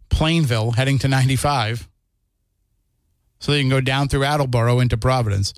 Plainville 0.10 0.72
heading 0.72 0.98
to 1.00 1.08
95 1.08 1.90
so 3.40 3.52
that 3.52 3.58
you 3.58 3.64
can 3.64 3.70
go 3.70 3.82
down 3.82 4.08
through 4.08 4.24
Attleboro 4.24 4.80
into 4.80 4.98
Providence 4.98 5.54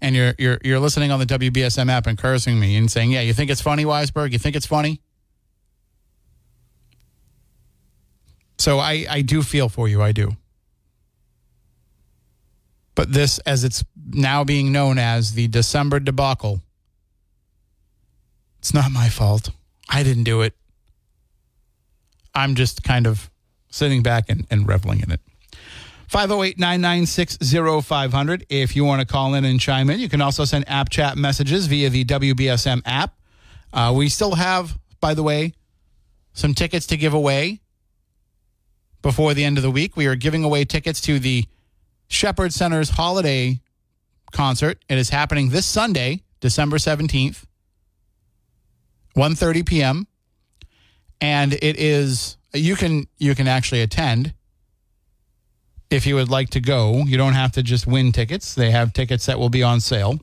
and 0.00 0.14
you're 0.14 0.34
you're 0.38 0.58
you're 0.62 0.80
listening 0.80 1.10
on 1.10 1.18
the 1.18 1.26
WBSM 1.26 1.90
app 1.90 2.06
and 2.06 2.18
cursing 2.18 2.60
me 2.60 2.76
and 2.76 2.90
saying, 2.90 3.10
"Yeah, 3.10 3.22
you 3.22 3.32
think 3.32 3.50
it's 3.50 3.60
funny, 3.60 3.84
Weisberg? 3.84 4.32
You 4.32 4.38
think 4.38 4.56
it's 4.56 4.66
funny?" 4.66 5.00
So 8.58 8.78
I 8.78 9.06
I 9.08 9.22
do 9.22 9.42
feel 9.42 9.68
for 9.68 9.88
you, 9.88 10.02
I 10.02 10.12
do. 10.12 10.36
But 12.96 13.12
this, 13.12 13.38
as 13.40 13.62
it's 13.62 13.84
now 14.10 14.42
being 14.42 14.72
known 14.72 14.98
as 14.98 15.34
the 15.34 15.46
December 15.46 16.00
debacle, 16.00 16.62
it's 18.58 18.74
not 18.74 18.90
my 18.90 19.08
fault. 19.08 19.50
I 19.88 20.02
didn't 20.02 20.24
do 20.24 20.40
it. 20.40 20.54
I'm 22.34 22.56
just 22.56 22.82
kind 22.82 23.06
of 23.06 23.30
sitting 23.70 24.02
back 24.02 24.24
and, 24.28 24.46
and 24.50 24.66
reveling 24.66 25.00
in 25.00 25.12
it. 25.12 25.20
508 26.08 26.58
996 26.58 27.38
0500 27.84 28.46
if 28.48 28.74
you 28.74 28.84
want 28.84 29.00
to 29.00 29.06
call 29.06 29.34
in 29.34 29.44
and 29.44 29.60
chime 29.60 29.90
in. 29.90 30.00
You 30.00 30.08
can 30.08 30.22
also 30.22 30.44
send 30.44 30.68
app 30.68 30.88
chat 30.88 31.16
messages 31.16 31.66
via 31.66 31.90
the 31.90 32.04
WBSM 32.04 32.82
app. 32.86 33.14
Uh, 33.72 33.92
we 33.94 34.08
still 34.08 34.36
have, 34.36 34.78
by 35.00 35.14
the 35.14 35.22
way, 35.22 35.52
some 36.32 36.54
tickets 36.54 36.86
to 36.86 36.96
give 36.96 37.12
away 37.12 37.60
before 39.02 39.34
the 39.34 39.44
end 39.44 39.58
of 39.58 39.62
the 39.62 39.70
week. 39.70 39.96
We 39.96 40.06
are 40.06 40.16
giving 40.16 40.44
away 40.44 40.64
tickets 40.64 41.00
to 41.02 41.18
the 41.18 41.44
Shepherd 42.08 42.52
Center's 42.52 42.90
holiday 42.90 43.60
concert. 44.32 44.84
It 44.88 44.98
is 44.98 45.10
happening 45.10 45.50
this 45.50 45.66
Sunday, 45.66 46.22
December 46.40 46.76
17th, 46.78 47.44
1:30 49.16 49.66
p.m. 49.66 50.06
And 51.20 51.54
it 51.54 51.78
is 51.78 52.36
you 52.52 52.76
can 52.76 53.06
you 53.18 53.34
can 53.34 53.48
actually 53.48 53.82
attend 53.82 54.34
if 55.90 56.06
you 56.06 56.14
would 56.16 56.28
like 56.30 56.50
to 56.50 56.60
go. 56.60 57.04
You 57.06 57.16
don't 57.16 57.34
have 57.34 57.52
to 57.52 57.62
just 57.62 57.86
win 57.86 58.12
tickets. 58.12 58.54
They 58.54 58.70
have 58.70 58.92
tickets 58.92 59.26
that 59.26 59.38
will 59.38 59.50
be 59.50 59.62
on 59.62 59.80
sale. 59.80 60.20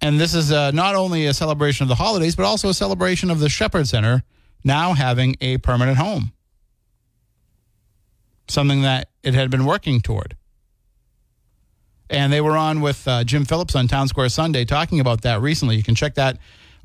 And 0.00 0.18
this 0.18 0.34
is 0.34 0.50
uh, 0.50 0.72
not 0.72 0.96
only 0.96 1.26
a 1.26 1.34
celebration 1.34 1.84
of 1.84 1.88
the 1.88 1.94
holidays, 1.94 2.34
but 2.34 2.44
also 2.44 2.68
a 2.68 2.74
celebration 2.74 3.30
of 3.30 3.38
the 3.38 3.48
Shepherd 3.48 3.86
Center 3.86 4.24
now 4.64 4.94
having 4.94 5.36
a 5.40 5.58
permanent 5.58 5.96
home 5.96 6.32
something 8.52 8.82
that 8.82 9.08
it 9.22 9.34
had 9.34 9.50
been 9.50 9.64
working 9.64 10.00
toward. 10.00 10.36
And 12.10 12.32
they 12.32 12.40
were 12.40 12.56
on 12.56 12.80
with 12.80 13.08
uh, 13.08 13.24
Jim 13.24 13.44
Phillips 13.44 13.74
on 13.74 13.88
Town 13.88 14.06
Square 14.06 14.28
Sunday 14.28 14.64
talking 14.64 15.00
about 15.00 15.22
that 15.22 15.40
recently. 15.40 15.76
You 15.76 15.82
can 15.82 15.94
check 15.94 16.14
that 16.14 16.38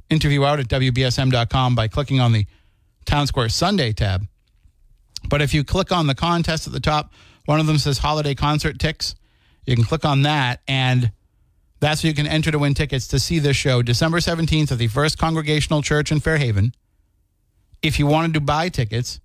interview 0.09 0.45
out 0.45 0.59
at 0.59 0.67
WBSM.com 0.67 1.75
by 1.75 1.87
clicking 1.87 2.19
on 2.19 2.31
the 2.31 2.45
Town 3.05 3.27
Square 3.27 3.49
Sunday 3.49 3.91
tab. 3.91 4.25
But 5.27 5.41
if 5.41 5.53
you 5.53 5.63
click 5.63 5.91
on 5.91 6.07
the 6.07 6.15
contest 6.15 6.67
at 6.67 6.73
the 6.73 6.79
top, 6.79 7.11
one 7.45 7.59
of 7.59 7.67
them 7.67 7.77
says 7.77 7.97
holiday 7.97 8.35
concert 8.35 8.79
ticks. 8.79 9.15
You 9.65 9.75
can 9.75 9.83
click 9.83 10.05
on 10.05 10.21
that, 10.21 10.61
and 10.67 11.11
that's 11.79 12.03
where 12.03 12.09
you 12.09 12.15
can 12.15 12.27
enter 12.27 12.51
to 12.51 12.59
win 12.59 12.73
tickets 12.73 13.07
to 13.09 13.19
see 13.19 13.39
this 13.39 13.57
show 13.57 13.81
December 13.81 14.19
17th 14.19 14.71
at 14.71 14.77
the 14.77 14.87
First 14.87 15.17
Congregational 15.17 15.81
Church 15.81 16.11
in 16.11 16.19
Fairhaven. 16.19 16.73
If 17.81 17.99
you 17.99 18.07
wanted 18.07 18.33
to 18.35 18.41
buy 18.41 18.69
tickets, 18.69 19.19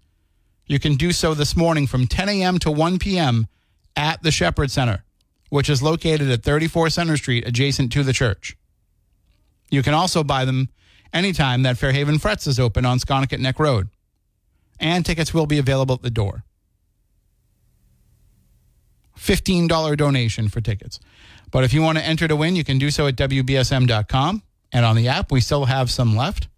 you 0.66 0.78
can 0.78 0.94
do 0.94 1.12
so 1.12 1.34
this 1.34 1.56
morning 1.56 1.86
from 1.86 2.06
10 2.06 2.28
a.m. 2.28 2.58
to 2.60 2.70
1 2.70 2.98
p.m. 2.98 3.46
at 3.96 4.22
the 4.22 4.30
Shepherd 4.30 4.70
Center, 4.70 5.04
which 5.50 5.68
is 5.68 5.82
located 5.82 6.30
at 6.30 6.42
34 6.42 6.90
Center 6.90 7.16
Street, 7.16 7.46
adjacent 7.46 7.92
to 7.92 8.02
the 8.02 8.12
church. 8.12 8.56
You 9.70 9.82
can 9.82 9.94
also 9.94 10.22
buy 10.22 10.44
them 10.44 10.68
anytime 11.12 11.62
that 11.62 11.78
Fairhaven 11.78 12.18
Frets 12.18 12.46
is 12.46 12.60
open 12.60 12.84
on 12.84 12.98
Sconticut 12.98 13.40
Neck 13.40 13.58
Road. 13.58 13.88
And 14.78 15.06
tickets 15.06 15.32
will 15.32 15.46
be 15.46 15.58
available 15.58 15.94
at 15.94 16.02
the 16.02 16.10
door. 16.10 16.44
$15 19.18 19.96
donation 19.96 20.48
for 20.48 20.60
tickets. 20.60 20.98
But 21.50 21.64
if 21.64 21.72
you 21.72 21.82
want 21.82 21.98
to 21.98 22.04
enter 22.04 22.26
to 22.26 22.34
win, 22.34 22.56
you 22.56 22.64
can 22.64 22.78
do 22.78 22.90
so 22.90 23.06
at 23.06 23.16
WBSM.com. 23.16 24.42
And 24.72 24.84
on 24.84 24.96
the 24.96 25.08
app, 25.08 25.30
we 25.30 25.40
still 25.40 25.66
have 25.66 25.90
some 25.90 26.16
left. 26.16 26.48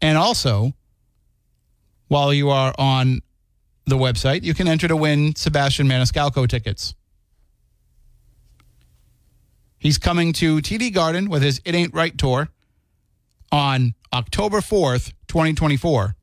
And 0.00 0.16
also, 0.16 0.72
while 2.08 2.32
you 2.32 2.50
are 2.50 2.74
on 2.78 3.20
the 3.86 3.96
website, 3.96 4.42
you 4.42 4.54
can 4.54 4.68
enter 4.68 4.88
to 4.88 4.96
win 4.96 5.34
Sebastian 5.34 5.86
Maniscalco 5.86 6.48
tickets. 6.48 6.94
He's 9.78 9.98
coming 9.98 10.32
to 10.34 10.58
TD 10.58 10.92
Garden 10.92 11.28
with 11.28 11.42
his 11.42 11.60
It 11.64 11.74
Ain't 11.74 11.94
Right 11.94 12.16
tour 12.16 12.48
on 13.52 13.94
October 14.12 14.58
4th, 14.58 15.12
2024. 15.28 16.16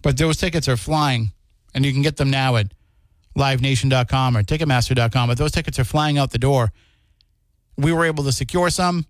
But 0.00 0.16
those 0.16 0.36
tickets 0.36 0.68
are 0.68 0.76
flying, 0.76 1.32
and 1.74 1.84
you 1.84 1.92
can 1.92 2.02
get 2.02 2.16
them 2.16 2.30
now 2.30 2.56
at 2.56 2.72
livenation.com 3.36 4.36
or 4.36 4.42
ticketmaster.com. 4.42 5.28
But 5.28 5.38
those 5.38 5.52
tickets 5.52 5.78
are 5.78 5.84
flying 5.84 6.18
out 6.18 6.30
the 6.30 6.38
door. 6.38 6.72
We 7.76 7.92
were 7.92 8.04
able 8.04 8.24
to 8.24 8.32
secure 8.32 8.70
some, 8.70 9.06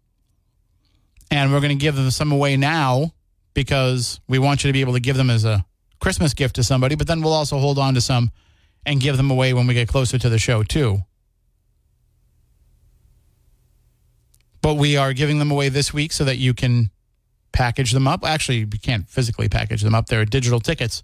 and 1.31 1.53
we're 1.53 1.61
going 1.61 1.77
to 1.77 1.83
give 1.83 1.97
them 1.97 2.11
some 2.11 2.33
away 2.33 2.57
now 2.57 3.13
because 3.55 4.21
we 4.29 4.39
want 4.39 4.65
you 4.65 4.69
to 4.69 4.73
be 4.73 4.81
able 4.81 4.95
to 4.95 5.01
give 5.01 5.17
them 5.17 5.31
as 5.31 5.45
a 5.45 5.65
Christmas 6.01 6.35
gift 6.35 6.57
to 6.57 6.63
somebody, 6.63 6.95
but 6.95 7.07
then 7.07 7.23
we'll 7.23 7.33
also 7.33 7.59
hold 7.59 7.79
on 7.79 7.95
to 7.95 8.01
some 8.01 8.31
and 8.85 9.01
give 9.01 9.17
them 9.17 9.31
away 9.31 9.55
when 9.55 9.67
we 9.67 9.75
get 9.75 9.89
closer 9.89 10.19
to 10.19 10.29
the 10.29 10.39
show, 10.39 10.63
too. 10.63 10.99
But 14.61 14.75
we 14.75 14.97
are 14.97 15.13
giving 15.13 15.39
them 15.39 15.51
away 15.51 15.69
this 15.69 15.93
week 15.93 16.13
so 16.13 16.25
that 16.25 16.37
you 16.37 16.55
can 16.55 16.91
package 17.53 17.93
them 17.93 18.09
up. 18.09 18.25
Actually, 18.25 18.59
you 18.59 18.67
can't 18.67 19.09
physically 19.09 19.49
package 19.49 19.83
them 19.83 19.95
up, 19.95 20.07
they're 20.07 20.25
digital 20.25 20.61
tickets. 20.61 21.03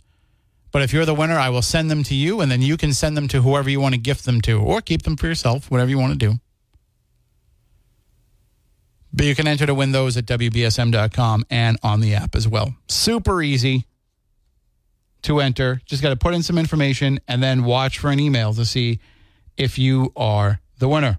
But 0.70 0.82
if 0.82 0.92
you're 0.92 1.06
the 1.06 1.14
winner, 1.14 1.38
I 1.38 1.48
will 1.48 1.62
send 1.62 1.90
them 1.90 2.02
to 2.04 2.14
you, 2.14 2.40
and 2.40 2.50
then 2.50 2.60
you 2.60 2.76
can 2.76 2.92
send 2.92 3.16
them 3.16 3.28
to 3.28 3.42
whoever 3.42 3.70
you 3.70 3.80
want 3.80 3.94
to 3.94 4.00
gift 4.00 4.24
them 4.24 4.40
to, 4.42 4.60
or 4.60 4.80
keep 4.80 5.02
them 5.02 5.16
for 5.16 5.26
yourself, 5.26 5.70
whatever 5.70 5.90
you 5.90 5.98
want 5.98 6.12
to 6.12 6.18
do. 6.18 6.38
But 9.12 9.26
you 9.26 9.34
can 9.34 9.48
enter 9.48 9.66
to 9.66 9.74
win 9.74 9.92
those 9.92 10.16
at 10.16 10.26
WBSM.com 10.26 11.46
and 11.50 11.78
on 11.82 12.00
the 12.00 12.14
app 12.14 12.34
as 12.34 12.46
well. 12.46 12.74
Super 12.88 13.42
easy 13.42 13.86
to 15.22 15.40
enter. 15.40 15.80
Just 15.86 16.02
got 16.02 16.10
to 16.10 16.16
put 16.16 16.34
in 16.34 16.42
some 16.42 16.58
information 16.58 17.18
and 17.26 17.42
then 17.42 17.64
watch 17.64 17.98
for 17.98 18.10
an 18.10 18.20
email 18.20 18.52
to 18.54 18.64
see 18.64 19.00
if 19.56 19.78
you 19.78 20.12
are 20.16 20.60
the 20.78 20.88
winner. 20.88 21.18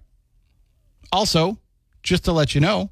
Also, 1.11 1.57
just 2.03 2.25
to 2.25 2.31
let 2.31 2.55
you 2.55 2.61
know, 2.61 2.89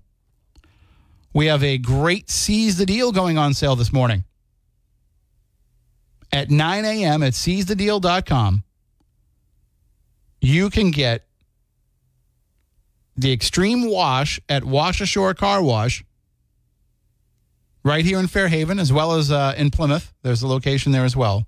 we 1.33 1.45
have 1.45 1.63
a 1.63 1.77
great 1.77 2.29
Seize 2.29 2.77
the 2.77 2.85
Deal 2.85 3.11
going 3.11 3.37
on 3.37 3.53
sale 3.53 3.75
this 3.75 3.93
morning. 3.93 4.23
At 6.31 6.49
9 6.49 6.83
a.m. 6.83 7.23
at 7.23 7.33
seizethedeal.com, 7.33 8.63
you 10.41 10.69
can 10.69 10.91
get 10.91 11.26
the 13.17 13.33
Extreme 13.33 13.89
Wash 13.89 14.39
at 14.47 14.63
Wash 14.63 15.01
Ashore 15.01 15.33
Car 15.33 15.61
Wash, 15.61 16.05
right 17.83 18.05
here 18.05 18.19
in 18.19 18.27
Fairhaven, 18.27 18.79
as 18.79 18.93
well 18.93 19.13
as 19.13 19.31
uh, 19.31 19.55
in 19.57 19.71
Plymouth. 19.71 20.13
There's 20.21 20.43
a 20.43 20.47
location 20.47 20.91
there 20.91 21.05
as 21.05 21.15
well. 21.15 21.47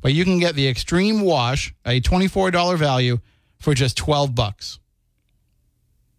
But 0.00 0.14
you 0.14 0.24
can 0.24 0.38
get 0.38 0.54
the 0.54 0.68
Extreme 0.68 1.22
Wash, 1.22 1.74
a 1.84 2.00
$24 2.00 2.78
value, 2.78 3.18
for 3.58 3.74
just 3.74 3.96
12 3.96 4.34
bucks. 4.34 4.78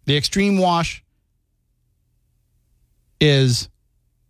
The 0.04 0.16
Extreme 0.16 0.58
Wash 0.58 1.02
is 3.20 3.68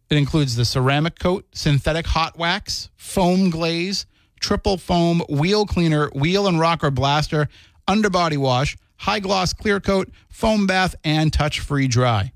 it 0.09 0.17
includes 0.17 0.57
the 0.57 0.65
ceramic 0.65 1.19
coat, 1.19 1.47
synthetic 1.53 2.07
hot 2.07 2.37
wax, 2.37 2.91
foam 2.97 3.51
glaze, 3.51 4.07
triple 4.41 4.77
foam, 4.77 5.23
wheel 5.29 5.67
cleaner, 5.67 6.09
wheel 6.09 6.49
and 6.49 6.59
rocker 6.59 6.91
blaster, 6.91 7.49
underbody 7.87 8.37
wash, 8.37 8.77
high 9.01 9.19
gloss 9.19 9.53
clear 9.55 9.81
coat, 9.81 10.11
foam 10.29 10.67
bath, 10.67 10.95
and 11.05 11.33
touch 11.33 11.61
free 11.61 11.89
dry. 11.89 12.33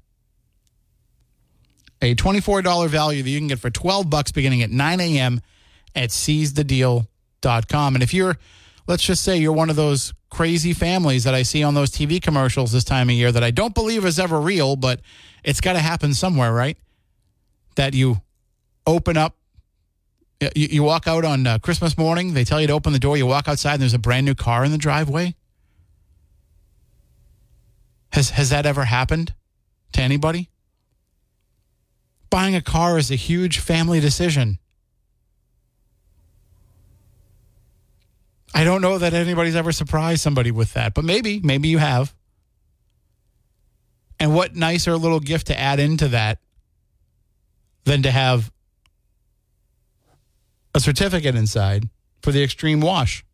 A 2.01 2.15
$24 2.15 2.89
value 2.89 3.23
that 3.23 3.29
you 3.29 3.39
can 3.39 3.49
get 3.49 3.59
for 3.59 3.71
12 3.71 4.09
bucks 4.09 4.33
beginning 4.33 4.63
at 4.63 4.71
9 4.71 5.01
a.m. 5.01 5.41
at 5.95 6.11
seizethedeal.com. 6.11 7.95
And 7.95 8.03
if 8.03 8.15
you're, 8.15 8.39
let's 8.87 9.03
just 9.03 9.23
say 9.23 9.37
you're 9.37 9.53
one 9.53 9.71
of 9.71 9.77
those 9.77 10.15
crazy 10.31 10.73
families 10.73 11.25
that 11.25 11.35
I 11.35 11.43
see 11.43 11.63
on 11.63 11.75
those 11.75 11.91
TV 11.91 12.21
commercials 12.21 12.73
this 12.73 12.85
time 12.85 13.09
of 13.09 13.15
year 13.15 13.31
that 13.31 13.45
I 13.45 13.51
don't 13.51 13.75
believe 13.75 14.05
is 14.05 14.19
ever 14.19 14.41
real, 14.41 14.75
but 14.75 15.01
it's 15.45 15.61
got 15.61 15.75
to 15.75 15.81
happen 15.81 16.15
somewhere, 16.15 16.53
right? 16.53 16.79
That 17.77 17.95
you 17.95 18.23
open 18.87 19.17
up 19.17 19.37
you, 20.55 20.83
walk 20.83 21.07
out 21.07 21.25
on 21.25 21.47
uh, 21.47 21.59
Christmas 21.59 21.97
morning, 21.97 22.35
they 22.35 22.45
tell 22.45 22.61
you 22.61 22.67
to 22.67 22.73
open 22.75 22.93
the 22.93 22.99
door, 22.99 23.17
you 23.17 23.25
walk 23.25 23.49
outside, 23.49 23.75
and 23.75 23.83
there's 23.83 23.95
a 23.95 23.99
brand 23.99 24.27
new 24.27 24.35
car 24.35 24.63
in 24.63 24.73
the 24.73 24.79
driveway. 24.79 25.35
Has, 28.15 28.31
has 28.31 28.51
that 28.51 28.65
ever 28.65 28.85
happened 28.85 29.35
to 29.91 30.01
anybody? 30.01 30.49
Buying 32.31 32.55
a 32.55 32.63
car 32.63 32.97
is 32.97 33.11
a 33.11 33.17
huge 33.17 33.59
family 33.59 33.99
decision. 33.99 34.61
I 38.55 38.63
don't 38.63 38.81
know 38.81 38.99
that 38.99 39.15
anybody's 39.15 39.57
ever 39.57 39.73
surprised 39.73 40.21
somebody 40.21 40.53
with 40.53 40.75
that, 40.75 40.95
but 40.95 41.05
maybe, 41.05 41.41
maybe 41.43 41.67
you 41.67 41.79
have. 41.79 42.15
And 44.21 44.33
what 44.33 44.55
nicer 44.55 44.97
little 44.97 45.19
gift 45.19 45.49
to 45.49 45.59
add 45.59 45.81
into 45.81 46.07
that 46.07 46.39
than 47.83 48.05
to 48.05 48.13
have 48.13 48.53
a 50.73 50.79
certificate 50.79 51.35
inside 51.35 51.89
for 52.23 52.31
the 52.31 52.45
extreme 52.45 52.81
wash 52.81 53.25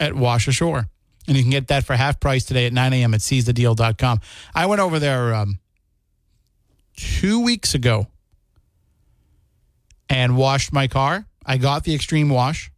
at 0.00 0.14
Wash 0.14 0.48
Ashore. 0.48 0.88
And 1.26 1.36
you 1.36 1.42
can 1.42 1.50
get 1.50 1.68
that 1.68 1.84
for 1.84 1.94
half 1.94 2.20
price 2.20 2.44
today 2.44 2.66
at 2.66 2.72
9 2.72 2.92
a.m. 2.92 3.14
at 3.14 3.20
seizethedeal.com. 3.20 4.20
I 4.54 4.66
went 4.66 4.80
over 4.80 4.98
there 4.98 5.34
um, 5.34 5.58
two 6.96 7.40
weeks 7.40 7.74
ago 7.74 8.08
and 10.08 10.36
washed 10.36 10.72
my 10.72 10.86
car. 10.86 11.26
I 11.46 11.56
got 11.56 11.84
the 11.84 11.94
extreme 11.94 12.28
wash 12.28 12.70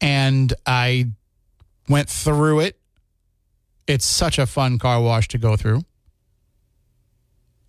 and 0.00 0.52
I 0.64 1.10
went 1.88 2.08
through 2.08 2.60
it. 2.60 2.78
It's 3.86 4.04
such 4.04 4.38
a 4.38 4.46
fun 4.46 4.78
car 4.78 5.00
wash 5.00 5.28
to 5.28 5.38
go 5.38 5.56
through 5.56 5.82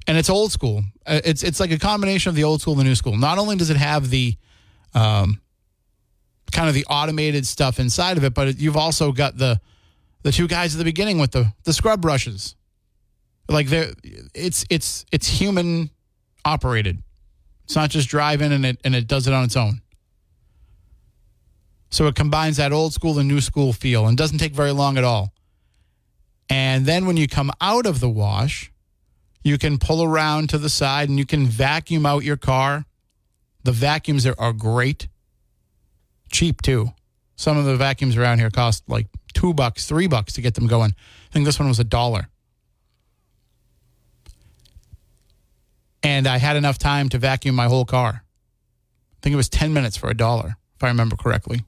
and 0.07 0.17
it's 0.17 0.29
old 0.29 0.51
school. 0.51 0.83
Uh, 1.05 1.19
it's 1.25 1.43
it's 1.43 1.59
like 1.59 1.71
a 1.71 1.77
combination 1.77 2.29
of 2.29 2.35
the 2.35 2.45
old 2.45 2.61
school 2.61 2.73
and 2.73 2.79
the 2.79 2.85
new 2.85 2.95
school. 2.95 3.17
Not 3.17 3.37
only 3.37 3.57
does 3.57 3.69
it 3.69 3.77
have 3.77 4.09
the 4.09 4.35
um, 4.93 5.41
kind 6.51 6.69
of 6.69 6.75
the 6.75 6.85
automated 6.85 7.45
stuff 7.45 7.79
inside 7.79 8.17
of 8.17 8.23
it, 8.23 8.33
but 8.33 8.59
you've 8.59 8.77
also 8.77 9.11
got 9.11 9.37
the 9.37 9.59
the 10.23 10.31
two 10.31 10.47
guys 10.47 10.75
at 10.75 10.77
the 10.77 10.83
beginning 10.83 11.19
with 11.19 11.31
the 11.31 11.53
the 11.63 11.73
scrub 11.73 12.01
brushes. 12.01 12.55
Like 13.49 13.67
they 13.67 13.93
it's 14.33 14.65
it's 14.69 15.05
it's 15.11 15.27
human 15.27 15.89
operated. 16.43 17.01
It's 17.65 17.75
not 17.75 17.89
just 17.89 18.09
driving 18.09 18.51
and 18.51 18.65
it 18.65 18.79
and 18.83 18.95
it 18.95 19.07
does 19.07 19.27
it 19.27 19.33
on 19.33 19.43
its 19.43 19.55
own. 19.55 19.81
So 21.89 22.07
it 22.07 22.15
combines 22.15 22.57
that 22.57 22.73
old 22.73 22.93
school 22.93 23.17
and 23.19 23.27
new 23.27 23.41
school 23.41 23.71
feel 23.71 24.07
and 24.07 24.17
doesn't 24.17 24.39
take 24.39 24.53
very 24.53 24.71
long 24.71 24.97
at 24.97 25.03
all. 25.03 25.33
And 26.49 26.85
then 26.85 27.05
when 27.05 27.17
you 27.17 27.27
come 27.27 27.51
out 27.61 27.85
of 27.85 27.99
the 27.99 28.09
wash, 28.09 28.71
you 29.43 29.57
can 29.57 29.77
pull 29.77 30.03
around 30.03 30.49
to 30.49 30.57
the 30.57 30.69
side 30.69 31.09
and 31.09 31.17
you 31.17 31.25
can 31.25 31.45
vacuum 31.45 32.05
out 32.05 32.23
your 32.23 32.37
car. 32.37 32.85
The 33.63 33.71
vacuums 33.71 34.25
are, 34.25 34.35
are 34.37 34.53
great. 34.53 35.07
Cheap 36.31 36.61
too. 36.61 36.89
Some 37.35 37.57
of 37.57 37.65
the 37.65 37.75
vacuums 37.77 38.17
around 38.17 38.39
here 38.39 38.49
cost 38.49 38.83
like 38.87 39.07
two 39.33 39.53
bucks, 39.53 39.85
three 39.85 40.07
bucks 40.07 40.33
to 40.33 40.41
get 40.41 40.55
them 40.55 40.67
going. 40.67 40.91
I 40.91 41.33
think 41.33 41.45
this 41.45 41.59
one 41.59 41.67
was 41.67 41.79
a 41.79 41.83
dollar. 41.83 42.29
And 46.03 46.27
I 46.27 46.37
had 46.37 46.55
enough 46.55 46.77
time 46.77 47.09
to 47.09 47.17
vacuum 47.17 47.55
my 47.55 47.65
whole 47.65 47.85
car. 47.85 48.23
I 48.23 49.17
think 49.21 49.33
it 49.33 49.37
was 49.37 49.49
10 49.49 49.73
minutes 49.73 49.97
for 49.97 50.09
a 50.09 50.13
dollar, 50.13 50.57
if 50.75 50.83
I 50.83 50.87
remember 50.87 51.15
correctly. 51.15 51.63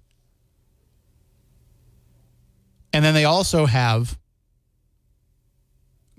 And 2.93 3.05
then 3.05 3.13
they 3.13 3.25
also 3.25 3.65
have 3.65 4.17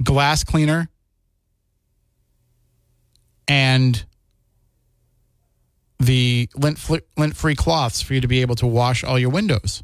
glass 0.03 0.45
cleaner 0.45 0.89
and 3.49 4.05
the 6.01 6.49
lint 6.57 6.81
lint 7.17 7.37
free 7.37 7.55
cloths 7.55 8.01
for 8.01 8.15
you 8.15 8.23
to 8.23 8.29
be 8.29 8.41
able 8.41 8.57
to 8.57 8.67
wash 8.67 9.05
all 9.05 9.19
your 9.19 9.31
windows. 9.31 9.83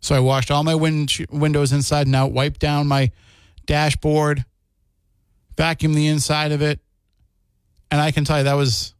So 0.00 0.14
I 0.14 0.20
washed 0.20 0.52
all 0.52 0.62
my 0.62 0.76
win- 0.76 1.08
windows 1.30 1.72
inside 1.72 2.06
and 2.06 2.14
out, 2.14 2.30
wiped 2.30 2.60
down 2.60 2.86
my 2.86 3.10
dashboard, 3.66 4.44
vacuumed 5.56 5.96
the 5.96 6.06
inside 6.06 6.52
of 6.52 6.62
it, 6.62 6.78
and 7.90 8.00
I 8.00 8.12
can 8.12 8.24
tell 8.24 8.38
you 8.38 8.44
that 8.44 8.54
was 8.54 8.94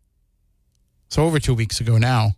so 1.08 1.24
over 1.24 1.38
two 1.38 1.54
weeks 1.54 1.80
ago 1.80 1.98
now. 1.98 2.32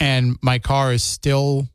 And 0.00 0.38
my 0.42 0.58
car 0.58 0.92
is 0.92 1.04
still 1.04 1.68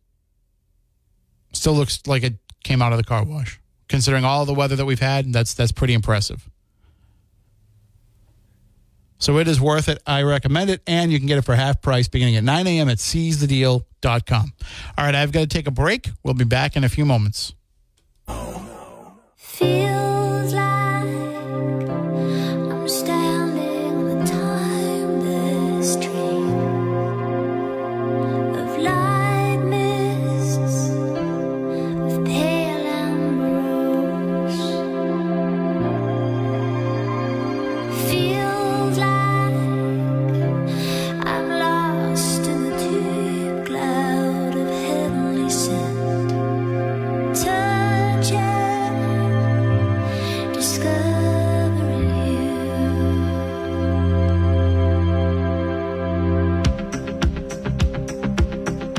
still 1.54 1.74
looks 1.74 2.02
like 2.08 2.24
it 2.24 2.34
came 2.64 2.82
out 2.82 2.92
of 2.92 2.98
the 2.98 3.04
car 3.04 3.24
wash 3.24 3.60
considering 3.88 4.26
all 4.26 4.46
the 4.46 4.54
weather 4.54 4.76
that 4.76 4.86
we've 4.86 5.00
had. 5.00 5.32
That's 5.32 5.54
that's 5.54 5.72
pretty 5.72 5.94
impressive. 5.94 6.50
So 9.20 9.38
it 9.40 9.48
is 9.48 9.60
worth 9.60 9.90
it. 9.90 10.02
I 10.06 10.24
recommend 10.24 10.70
it, 10.70 10.82
and 10.86 11.12
you 11.12 11.18
can 11.18 11.28
get 11.28 11.38
it 11.38 11.44
for 11.44 11.56
half 11.56 11.82
price 11.82 12.08
beginning 12.08 12.36
at 12.36 12.44
9 12.44 12.68
a.m. 12.68 12.90
at 12.90 12.98
seizethedeal.com. 12.98 14.54
All 14.98 15.06
right, 15.06 15.16
I've 15.16 15.32
got 15.32 15.42
to 15.42 15.48
take 15.48 15.68
a 15.68 15.72
break. 15.72 16.10
We'll 16.24 16.34
be 16.34 16.46
back 16.46 16.76
in 16.76 16.84
a 16.84 16.90
few 16.90 17.06
moments. 17.06 17.54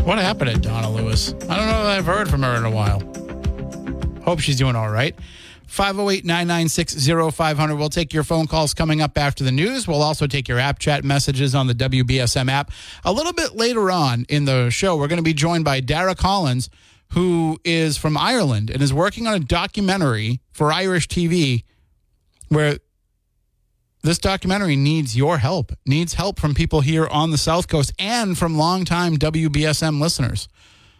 What 0.08 0.16
happened 0.16 0.50
to 0.50 0.58
Donna 0.58 0.90
Lewis? 0.90 1.34
I 1.34 1.56
don't 1.56 1.66
know 1.66 1.84
that 1.84 1.98
I've 1.98 2.06
heard 2.06 2.30
from 2.30 2.42
her 2.42 2.56
in 2.56 2.64
a 2.64 2.70
while. 2.70 3.00
Hope 4.24 4.40
she's 4.40 4.56
doing 4.56 4.74
all 4.74 4.88
right. 4.88 5.14
508 5.66 6.24
996 6.24 7.06
0500. 7.36 7.76
We'll 7.76 7.90
take 7.90 8.14
your 8.14 8.24
phone 8.24 8.46
calls 8.46 8.72
coming 8.72 9.02
up 9.02 9.18
after 9.18 9.44
the 9.44 9.52
news. 9.52 9.86
We'll 9.86 10.00
also 10.00 10.26
take 10.26 10.48
your 10.48 10.58
app 10.58 10.78
chat 10.78 11.04
messages 11.04 11.54
on 11.54 11.66
the 11.66 11.74
WBSM 11.74 12.50
app. 12.50 12.70
A 13.04 13.12
little 13.12 13.34
bit 13.34 13.54
later 13.54 13.90
on 13.90 14.24
in 14.30 14.46
the 14.46 14.70
show, 14.70 14.96
we're 14.96 15.08
going 15.08 15.18
to 15.18 15.22
be 15.22 15.34
joined 15.34 15.66
by 15.66 15.80
Dara 15.80 16.14
Collins, 16.14 16.70
who 17.08 17.60
is 17.62 17.98
from 17.98 18.16
Ireland 18.16 18.70
and 18.70 18.80
is 18.80 18.94
working 18.94 19.26
on 19.26 19.34
a 19.34 19.40
documentary 19.40 20.40
for 20.52 20.72
Irish 20.72 21.06
TV 21.08 21.64
where 22.48 22.78
this 24.02 24.18
documentary 24.18 24.76
needs 24.76 25.16
your 25.16 25.38
help, 25.38 25.72
needs 25.84 26.14
help 26.14 26.38
from 26.38 26.54
people 26.54 26.80
here 26.80 27.06
on 27.06 27.30
the 27.30 27.38
South 27.38 27.68
Coast 27.68 27.92
and 27.98 28.38
from 28.38 28.56
longtime 28.56 29.16
WBSM 29.16 30.00
listeners. 30.00 30.48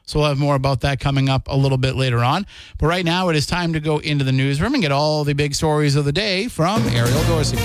So 0.04 0.20
we'll 0.20 0.28
have 0.28 0.38
more 0.38 0.54
about 0.54 0.80
that 0.80 1.00
coming 1.00 1.28
up 1.28 1.48
a 1.48 1.56
little 1.56 1.78
bit 1.78 1.94
later 1.94 2.20
on. 2.20 2.46
But 2.78 2.86
right 2.86 3.04
now, 3.04 3.28
it 3.28 3.36
is 3.36 3.46
time 3.46 3.74
to 3.74 3.80
go 3.80 3.98
into 3.98 4.24
the 4.24 4.32
newsroom 4.32 4.72
and 4.72 4.82
get 4.82 4.90
all 4.90 5.22
the 5.22 5.34
big 5.34 5.54
stories 5.54 5.96
of 5.96 6.06
the 6.06 6.12
day 6.12 6.48
from 6.48 6.82
Ariel 6.88 7.22
Dorsey. 7.24 7.58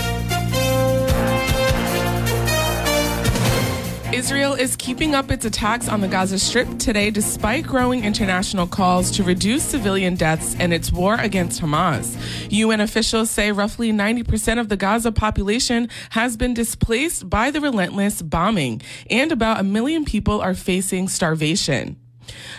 Israel 4.23 4.53
is 4.53 4.77
keeping 4.77 5.15
up 5.15 5.31
its 5.31 5.43
attacks 5.43 5.89
on 5.89 5.99
the 5.99 6.07
Gaza 6.07 6.39
Strip 6.39 6.79
today 6.79 7.11
despite 7.11 7.67
growing 7.67 8.05
international 8.05 8.65
calls 8.65 9.11
to 9.11 9.21
reduce 9.21 9.65
civilian 9.65 10.15
deaths 10.15 10.55
and 10.57 10.73
its 10.73 10.93
war 10.93 11.15
against 11.15 11.61
Hamas. 11.61 12.15
UN 12.49 12.79
officials 12.79 13.29
say 13.29 13.51
roughly 13.51 13.91
90% 13.91 14.61
of 14.61 14.69
the 14.69 14.77
Gaza 14.77 15.11
population 15.11 15.89
has 16.11 16.37
been 16.37 16.53
displaced 16.53 17.29
by 17.29 17.51
the 17.51 17.59
relentless 17.59 18.21
bombing, 18.21 18.81
and 19.09 19.33
about 19.33 19.59
a 19.59 19.63
million 19.63 20.05
people 20.05 20.39
are 20.39 20.53
facing 20.53 21.09
starvation. 21.09 21.97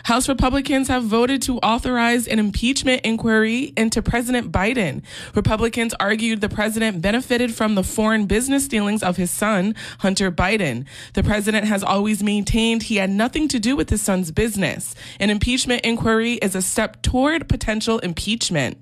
House 0.05 0.29
Republicans 0.29 0.88
have 0.88 1.05
voted 1.05 1.42
to 1.42 1.59
authorize 1.59 2.27
an 2.27 2.38
impeachment 2.38 3.03
inquiry 3.05 3.72
into 3.77 4.03
President 4.03 4.53
Biden. 4.53 5.03
Republicans 5.35 5.94
argued 6.00 6.40
the 6.40 6.48
president 6.48 7.00
benefited 7.00 7.55
from 7.55 7.74
the 7.74 7.83
foreign 7.83 8.27
business 8.27 8.68
dealings 8.68 9.03
of 9.03 9.16
his 9.16 9.31
son, 9.31 9.74
Hunter 9.98 10.31
Biden. 10.31 10.87
The 11.14 11.22
president 11.22 11.66
has 11.66 11.83
always 11.83 12.22
maintained 12.22 12.85
he 12.85 12.96
had 12.96 13.11
nothing 13.11 13.48
to 13.48 13.59
do 13.59 13.77
with 13.77 13.90
his 13.90 14.03
son's 14.03 14.31
business. 14.31 14.94
An 15.20 15.31
impeachment 15.31 15.83
inquiry 15.85 16.35
is 16.35 16.55
a 16.55 16.62
step 16.62 17.03
toward 17.03 17.48
potential 17.48 17.98
impeachment. 18.00 18.79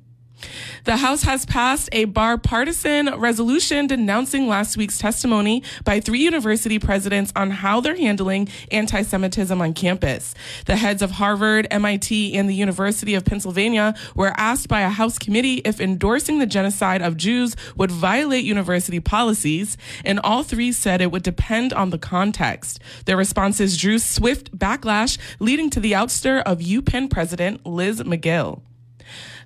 The 0.85 0.97
House 0.97 1.23
has 1.23 1.47
passed 1.47 1.89
a 1.93 2.07
bipartisan 2.07 3.15
resolution 3.19 3.87
denouncing 3.87 4.49
last 4.49 4.77
week's 4.77 4.99
testimony 4.99 5.63
by 5.85 6.01
three 6.01 6.21
university 6.21 6.79
presidents 6.79 7.33
on 7.37 7.51
how 7.51 7.81
they're 7.81 7.97
handling 7.97 8.49
anti 8.71 9.03
Semitism 9.03 9.61
on 9.61 9.75
campus. 9.75 10.35
The 10.67 10.77
heads 10.77 11.03
of 11.03 11.13
Harvard, 11.13 11.67
MIT, 11.71 12.37
and 12.37 12.49
the 12.49 12.55
University 12.55 13.15
of 13.15 13.25
Pennsylvania 13.25 13.95
were 14.15 14.33
asked 14.37 14.69
by 14.69 14.81
a 14.81 14.89
House 14.89 15.19
committee 15.19 15.63
if 15.65 15.81
endorsing 15.81 16.39
the 16.39 16.47
genocide 16.47 17.03
of 17.03 17.17
Jews 17.17 17.55
would 17.77 17.91
violate 17.91 18.45
university 18.45 19.01
policies, 19.01 19.77
and 20.05 20.19
all 20.21 20.43
three 20.43 20.73
said 20.73 21.01
it 21.01 21.13
would 21.13 21.23
depend 21.23 21.73
on 21.73 21.91
the 21.91 21.99
context. 21.99 22.81
Their 23.05 23.17
responses 23.17 23.77
drew 23.77 23.99
swift 23.99 24.57
backlash, 24.59 25.19
leading 25.39 25.71
to 25.71 25.81
the 25.81 25.93
ouster 25.93 26.43
of 26.43 26.59
UPenn 26.59 27.09
president 27.09 27.65
Liz 27.65 28.01
Magill. 28.01 28.63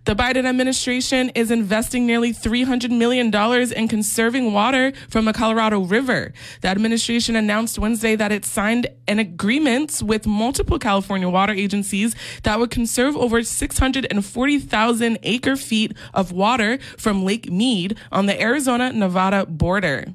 The 0.07 0.15
Biden 0.15 0.47
administration 0.47 1.31
is 1.31 1.51
investing 1.51 2.07
nearly 2.07 2.33
$300 2.33 2.97
million 2.97 3.35
in 3.73 3.89
conserving 3.89 4.53
water 4.53 4.93
from 5.09 5.25
the 5.25 5.33
Colorado 5.33 5.81
River. 5.81 6.33
The 6.61 6.69
administration 6.69 7.35
announced 7.35 7.77
Wednesday 7.77 8.15
that 8.15 8.31
it 8.31 8.45
signed 8.45 8.87
an 9.09 9.19
agreement 9.19 10.01
with 10.05 10.25
multiple 10.25 10.79
California 10.79 11.29
water 11.29 11.53
agencies 11.53 12.15
that 12.45 12.61
would 12.61 12.71
conserve 12.71 13.17
over 13.17 13.43
640,000 13.43 15.19
acre 15.25 15.57
feet 15.57 15.97
of 16.15 16.31
water 16.31 16.79
from 16.97 17.25
Lake 17.25 17.51
Mead 17.51 17.99
on 18.13 18.27
the 18.27 18.41
Arizona 18.41 18.93
Nevada 18.93 19.45
border. 19.45 20.15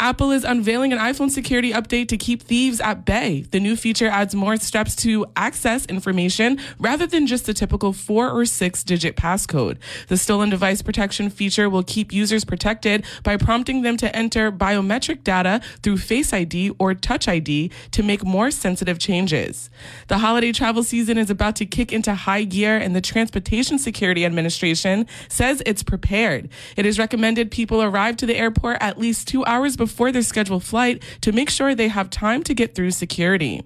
Apple 0.00 0.30
is 0.30 0.44
unveiling 0.44 0.94
an 0.94 0.98
iPhone 0.98 1.30
security 1.30 1.72
update 1.72 2.08
to 2.08 2.16
keep 2.16 2.42
thieves 2.42 2.80
at 2.80 3.04
bay. 3.04 3.42
The 3.50 3.60
new 3.60 3.76
feature 3.76 4.08
adds 4.08 4.34
more 4.34 4.56
steps 4.56 4.96
to 4.96 5.26
access 5.36 5.84
information 5.84 6.58
rather 6.78 7.06
than 7.06 7.26
just 7.26 7.44
the 7.44 7.52
typical 7.52 7.92
four 7.92 8.30
or 8.30 8.46
six 8.46 8.82
digit 8.82 9.14
passcode. 9.14 9.76
The 10.08 10.16
stolen 10.16 10.48
device 10.48 10.80
protection 10.80 11.28
feature 11.28 11.68
will 11.68 11.82
keep 11.82 12.14
users 12.14 12.46
protected 12.46 13.04
by 13.24 13.36
prompting 13.36 13.82
them 13.82 13.98
to 13.98 14.16
enter 14.16 14.50
biometric 14.50 15.22
data 15.22 15.60
through 15.82 15.98
Face 15.98 16.32
ID 16.32 16.70
or 16.78 16.94
Touch 16.94 17.28
ID 17.28 17.70
to 17.90 18.02
make 18.02 18.24
more 18.24 18.50
sensitive 18.50 18.98
changes. 18.98 19.68
The 20.08 20.16
holiday 20.16 20.52
travel 20.52 20.82
season 20.82 21.18
is 21.18 21.28
about 21.28 21.56
to 21.56 21.66
kick 21.66 21.92
into 21.92 22.14
high 22.14 22.44
gear, 22.44 22.78
and 22.78 22.96
the 22.96 23.02
Transportation 23.02 23.78
Security 23.78 24.24
Administration 24.24 25.06
says 25.28 25.62
it's 25.66 25.82
prepared. 25.82 26.48
It 26.78 26.86
is 26.86 26.98
recommended 26.98 27.50
people 27.50 27.82
arrive 27.82 28.16
to 28.16 28.26
the 28.26 28.36
airport 28.36 28.78
at 28.80 28.98
least 28.98 29.28
two 29.28 29.44
hours 29.44 29.76
before 29.76 29.89
before 29.90 30.12
their 30.12 30.22
scheduled 30.22 30.62
flight 30.62 31.02
to 31.20 31.32
make 31.32 31.50
sure 31.50 31.74
they 31.74 31.88
have 31.88 32.08
time 32.10 32.44
to 32.44 32.54
get 32.54 32.76
through 32.76 32.92
security. 32.92 33.60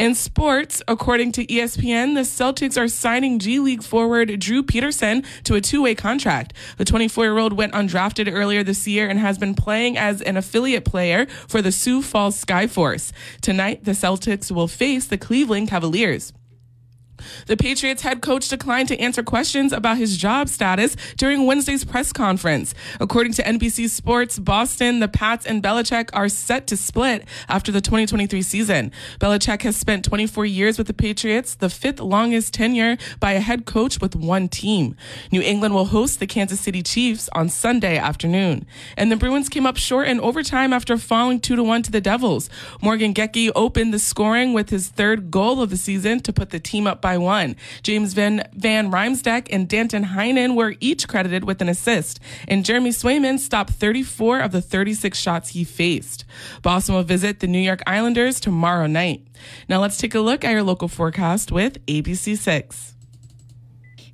In 0.00 0.16
sports, 0.16 0.82
according 0.88 1.30
to 1.32 1.46
ESPN, 1.46 2.14
the 2.14 2.22
Celtics 2.22 2.76
are 2.76 2.88
signing 2.88 3.38
G 3.38 3.60
League 3.60 3.84
forward 3.84 4.40
Drew 4.40 4.64
Peterson 4.64 5.22
to 5.44 5.54
a 5.54 5.60
two 5.60 5.82
way 5.82 5.94
contract. 5.94 6.54
The 6.76 6.84
24 6.84 7.24
year 7.24 7.38
old 7.38 7.52
went 7.52 7.72
undrafted 7.72 8.28
earlier 8.32 8.64
this 8.64 8.88
year 8.88 9.08
and 9.08 9.20
has 9.20 9.38
been 9.38 9.54
playing 9.54 9.96
as 9.96 10.20
an 10.22 10.36
affiliate 10.36 10.84
player 10.84 11.26
for 11.46 11.62
the 11.62 11.70
Sioux 11.70 12.02
Falls 12.02 12.44
Skyforce. 12.44 13.12
Tonight, 13.40 13.84
the 13.84 13.92
Celtics 13.92 14.50
will 14.50 14.66
face 14.66 15.06
the 15.06 15.18
Cleveland 15.18 15.68
Cavaliers. 15.68 16.32
The 17.46 17.56
Patriots 17.56 18.02
head 18.02 18.20
coach 18.20 18.48
declined 18.48 18.88
to 18.88 18.98
answer 18.98 19.22
questions 19.22 19.72
about 19.72 19.96
his 19.96 20.16
job 20.16 20.48
status 20.48 20.96
during 21.16 21.46
Wednesday's 21.46 21.84
press 21.84 22.12
conference. 22.12 22.74
According 23.00 23.32
to 23.34 23.42
NBC 23.42 23.88
Sports, 23.88 24.38
Boston, 24.38 25.00
the 25.00 25.08
Pats, 25.08 25.46
and 25.46 25.62
Belichick 25.62 26.10
are 26.12 26.28
set 26.28 26.66
to 26.68 26.76
split 26.76 27.24
after 27.48 27.72
the 27.72 27.80
2023 27.80 28.42
season. 28.42 28.92
Belichick 29.20 29.62
has 29.62 29.76
spent 29.76 30.04
24 30.04 30.46
years 30.46 30.78
with 30.78 30.86
the 30.86 30.94
Patriots, 30.94 31.54
the 31.54 31.68
fifth 31.68 32.00
longest 32.00 32.54
tenure 32.54 32.96
by 33.20 33.32
a 33.32 33.40
head 33.40 33.64
coach 33.64 34.00
with 34.00 34.16
one 34.16 34.48
team. 34.48 34.96
New 35.30 35.42
England 35.42 35.74
will 35.74 35.86
host 35.86 36.20
the 36.20 36.26
Kansas 36.26 36.60
City 36.60 36.82
Chiefs 36.82 37.28
on 37.32 37.48
Sunday 37.48 37.96
afternoon. 37.96 38.66
And 38.96 39.10
the 39.10 39.16
Bruins 39.16 39.48
came 39.48 39.66
up 39.66 39.76
short 39.76 40.08
in 40.08 40.20
overtime 40.20 40.72
after 40.72 40.96
falling 40.96 41.40
2 41.40 41.56
to 41.56 41.62
1 41.62 41.82
to 41.84 41.90
the 41.90 42.00
Devils. 42.00 42.48
Morgan 42.82 43.14
Geekie 43.14 43.50
opened 43.54 43.92
the 43.92 43.98
scoring 43.98 44.52
with 44.52 44.70
his 44.70 44.88
third 44.88 45.30
goal 45.30 45.62
of 45.62 45.70
the 45.70 45.76
season 45.76 46.20
to 46.20 46.32
put 46.32 46.50
the 46.50 46.60
team 46.60 46.86
up 46.86 47.00
by 47.00 47.13
by 47.14 47.18
one. 47.18 47.54
James 47.82 48.12
Van, 48.12 48.46
Van 48.54 48.90
and 49.50 49.68
Danton 49.68 50.04
Heinen 50.04 50.56
were 50.56 50.74
each 50.80 51.06
credited 51.06 51.44
with 51.44 51.62
an 51.62 51.68
assist, 51.68 52.18
and 52.48 52.64
Jeremy 52.64 52.90
Swayman 52.90 53.38
stopped 53.38 53.70
34 53.70 54.40
of 54.40 54.52
the 54.52 54.60
36 54.60 55.16
shots 55.16 55.50
he 55.50 55.64
faced. 55.64 56.24
Boston 56.62 56.94
will 56.96 57.02
visit 57.04 57.40
the 57.40 57.46
New 57.46 57.58
York 57.58 57.82
Islanders 57.86 58.40
tomorrow 58.40 58.86
night. 58.86 59.22
Now 59.68 59.80
let's 59.80 59.98
take 59.98 60.14
a 60.14 60.20
look 60.20 60.44
at 60.44 60.50
your 60.50 60.62
local 60.62 60.88
forecast 60.88 61.52
with 61.52 61.84
ABC6. 61.86 62.93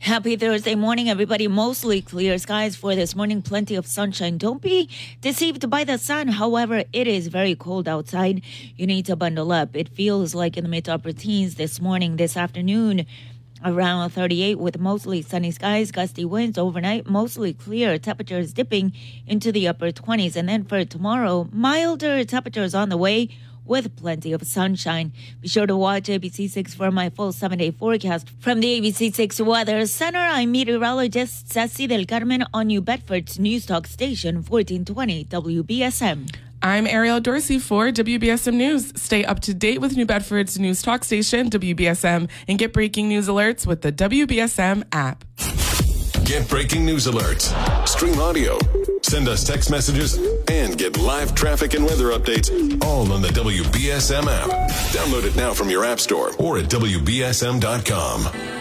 Happy 0.01 0.35
Thursday 0.35 0.75
morning, 0.75 1.11
everybody. 1.11 1.47
Mostly 1.47 2.01
clear 2.01 2.39
skies 2.39 2.75
for 2.75 2.95
this 2.95 3.15
morning. 3.15 3.43
Plenty 3.43 3.75
of 3.75 3.87
sunshine. 3.87 4.39
Don't 4.39 4.63
be 4.63 4.89
deceived 5.21 5.69
by 5.69 5.85
the 5.85 5.99
sun. 5.99 6.29
However, 6.29 6.85
it 6.91 7.07
is 7.07 7.27
very 7.27 7.55
cold 7.55 7.87
outside. 7.87 8.41
You 8.79 8.87
need 8.87 9.05
to 9.07 9.15
bundle 9.15 9.53
up. 9.53 9.77
It 9.77 9.91
feels 9.91 10.35
like 10.35 10.57
in 10.57 10.65
the 10.65 10.71
mid 10.71 10.87
to 10.87 10.95
upper 10.95 11.13
teens 11.13 11.57
this 11.57 11.83
morning, 11.83 12.17
this 12.17 12.35
afternoon. 12.35 13.05
Around 13.63 14.09
38 14.11 14.59
with 14.59 14.81
mostly 14.81 15.21
sunny 15.21 15.51
skies, 15.51 15.93
gusty 15.93 16.25
winds 16.25 16.57
overnight, 16.57 17.07
mostly 17.07 17.53
clear, 17.53 17.99
temperatures 17.99 18.55
dipping 18.55 18.95
into 19.27 19.53
the 19.53 19.69
upper 19.69 19.93
20s. 19.93 20.35
And 20.35 20.49
then 20.49 20.65
for 20.65 20.83
tomorrow, 20.87 21.47
milder 21.53 22.25
temperatures 22.25 22.75
on 22.75 22.89
the 22.89 22.97
way 22.97 23.29
with 23.64 23.96
plenty 23.96 24.33
of 24.33 24.42
sunshine. 24.46 25.12
Be 25.40 25.49
sure 25.49 25.66
to 25.66 25.77
watch 25.77 26.05
ABC6 26.05 26.75
for 26.75 26.90
my 26.90 27.11
full 27.11 27.33
seven 27.33 27.59
day 27.59 27.70
forecast. 27.70 28.31
From 28.38 28.61
the 28.61 28.81
ABC6 28.81 29.44
Weather 29.44 29.87
Center, 29.87 30.18
I'm 30.18 30.53
meteorologist 30.53 31.53
Ceci 31.53 31.87
del 31.87 32.05
Carmen 32.05 32.44
on 32.53 32.68
New 32.68 32.81
Bedford's 32.81 33.38
News 33.38 33.66
Talk 33.66 33.87
Station 33.87 34.37
1420 34.37 35.25
WBSM. 35.25 36.29
I'm 36.62 36.87
Ariel 36.87 37.20
Dorsey 37.20 37.59
for 37.59 37.88
WBSM 37.88 38.53
News. 38.53 38.92
Stay 38.94 39.25
up 39.25 39.40
to 39.40 39.55
date 39.55 39.81
with 39.81 39.96
New 39.96 40.05
Bedford's 40.05 40.59
news 40.59 40.83
talk 40.83 41.05
station, 41.05 41.49
WBSM, 41.49 42.29
and 42.49 42.59
get 42.59 42.75
breaking 42.75 43.09
news 43.09 43.29
alerts 43.29 43.66
with 43.66 43.81
the 43.81 43.90
WBSM 43.90 44.85
app. 44.92 45.25
Get 46.31 46.49
breaking 46.49 46.87
news 46.87 47.09
alerts, 47.09 47.51
stream 47.88 48.21
audio, 48.21 48.57
send 49.03 49.27
us 49.27 49.43
text 49.43 49.69
messages, 49.69 50.16
and 50.47 50.79
get 50.79 50.97
live 50.97 51.35
traffic 51.35 51.75
and 51.75 51.85
weather 51.85 52.12
updates 52.12 52.53
all 52.85 53.12
on 53.12 53.21
the 53.21 53.31
WBSM 53.31 54.29
app. 54.29 54.71
Download 54.93 55.25
it 55.25 55.35
now 55.35 55.53
from 55.53 55.69
your 55.69 55.85
app 55.85 55.99
store 55.99 56.31
or 56.38 56.59
at 56.59 56.66
WBSM.com. 56.66 58.60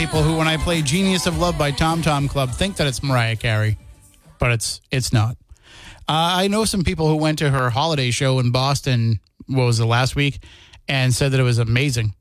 people 0.00 0.22
who, 0.22 0.38
when 0.38 0.48
I 0.48 0.56
play 0.56 0.80
"Genius 0.80 1.26
of 1.26 1.36
Love" 1.36 1.58
by 1.58 1.72
Tom 1.72 2.00
Tom 2.00 2.26
Club, 2.26 2.50
think 2.52 2.76
that 2.76 2.86
it's 2.86 3.02
Mariah 3.02 3.36
Carey, 3.36 3.76
but 4.38 4.50
it's 4.50 4.80
it's 4.90 5.12
not. 5.12 5.36
Uh, 6.08 6.40
I 6.40 6.48
know 6.48 6.64
some 6.64 6.84
people 6.84 7.06
who 7.06 7.16
went 7.16 7.38
to 7.40 7.50
her 7.50 7.68
holiday 7.68 8.10
show 8.10 8.38
in 8.38 8.50
Boston. 8.50 9.20
What 9.46 9.64
was 9.64 9.78
it 9.78 9.84
last 9.84 10.16
week? 10.16 10.42
And 10.88 11.12
said 11.12 11.32
that 11.32 11.40
it 11.40 11.42
was 11.42 11.58
amazing. 11.58 12.14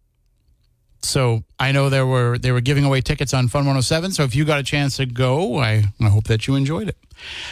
so 1.02 1.44
I 1.58 1.72
know 1.72 1.90
there 1.90 2.06
were 2.06 2.38
they 2.38 2.52
were 2.52 2.60
giving 2.60 2.84
away 2.84 3.00
tickets 3.00 3.34
on 3.34 3.48
Fun 3.48 3.62
107. 3.62 4.12
So 4.12 4.24
if 4.24 4.36
you 4.36 4.44
got 4.44 4.60
a 4.60 4.64
chance 4.64 4.98
to 4.98 5.06
go, 5.06 5.60
I, 5.60 5.86
I 6.02 6.10
hope 6.10 6.26
that 6.26 6.48
you 6.48 6.56
enjoyed 6.56 6.90
it. 6.90 6.98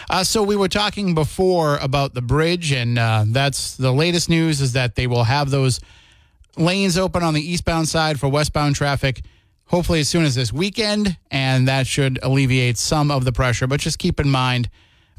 Uh, 0.09 0.25
so 0.25 0.43
we 0.43 0.57
were 0.57 0.67
talking 0.67 1.15
before 1.15 1.77
about 1.77 2.15
the 2.15 2.21
bridge, 2.21 2.73
and 2.73 2.99
uh, 2.99 3.23
that's 3.27 3.77
the 3.77 3.93
latest 3.93 4.27
news 4.29 4.59
is 4.59 4.73
that 4.73 4.95
they 4.95 5.07
will 5.07 5.23
have 5.23 5.51
those 5.51 5.79
lanes 6.57 6.97
open 6.97 7.23
on 7.23 7.33
the 7.33 7.41
eastbound 7.41 7.87
side 7.87 8.19
for 8.19 8.27
westbound 8.27 8.75
traffic. 8.75 9.21
Hopefully, 9.67 9.99
as 9.99 10.07
soon 10.07 10.23
as 10.23 10.35
this 10.35 10.53
weekend, 10.53 11.17
and 11.29 11.67
that 11.67 11.87
should 11.87 12.19
alleviate 12.23 12.77
some 12.77 13.11
of 13.11 13.25
the 13.25 13.31
pressure. 13.31 13.67
But 13.67 13.79
just 13.81 13.99
keep 13.99 14.19
in 14.19 14.29
mind, 14.29 14.69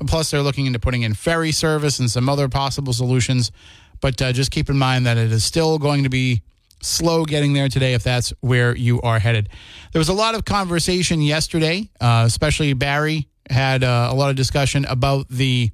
plus 0.07 0.31
they're 0.31 0.43
looking 0.43 0.67
into 0.67 0.79
putting 0.79 1.03
in 1.03 1.15
ferry 1.15 1.53
service 1.53 1.99
and 1.99 2.11
some 2.11 2.29
other 2.29 2.49
possible 2.49 2.93
solutions. 2.93 3.53
But 4.01 4.21
uh, 4.23 4.33
just 4.33 4.51
keep 4.51 4.71
in 4.71 4.79
mind 4.79 5.07
that 5.07 5.19
it 5.19 5.33
is 5.33 5.45
still 5.45 5.79
going 5.79 6.05
to 6.05 6.09
be 6.09 6.43
slow 6.81 7.25
getting 7.25 7.53
there 7.53 7.69
today 7.69 7.95
if 7.95 8.03
that's 8.03 8.33
where 8.41 8.75
you 8.75 9.01
are 9.03 9.19
headed. 9.19 9.49
There 9.93 10.01
was 10.01 10.09
a 10.09 10.15
lot 10.15 10.35
of 10.35 10.45
conversation 10.45 11.21
yesterday, 11.21 11.91
uh, 12.01 12.23
especially 12.27 12.73
Barry 12.73 13.29
had 13.51 13.83
uh, 13.83 14.09
a 14.11 14.15
lot 14.15 14.31
of 14.31 14.37
discussion 14.37 14.85
about 14.85 15.29
the 15.29 15.71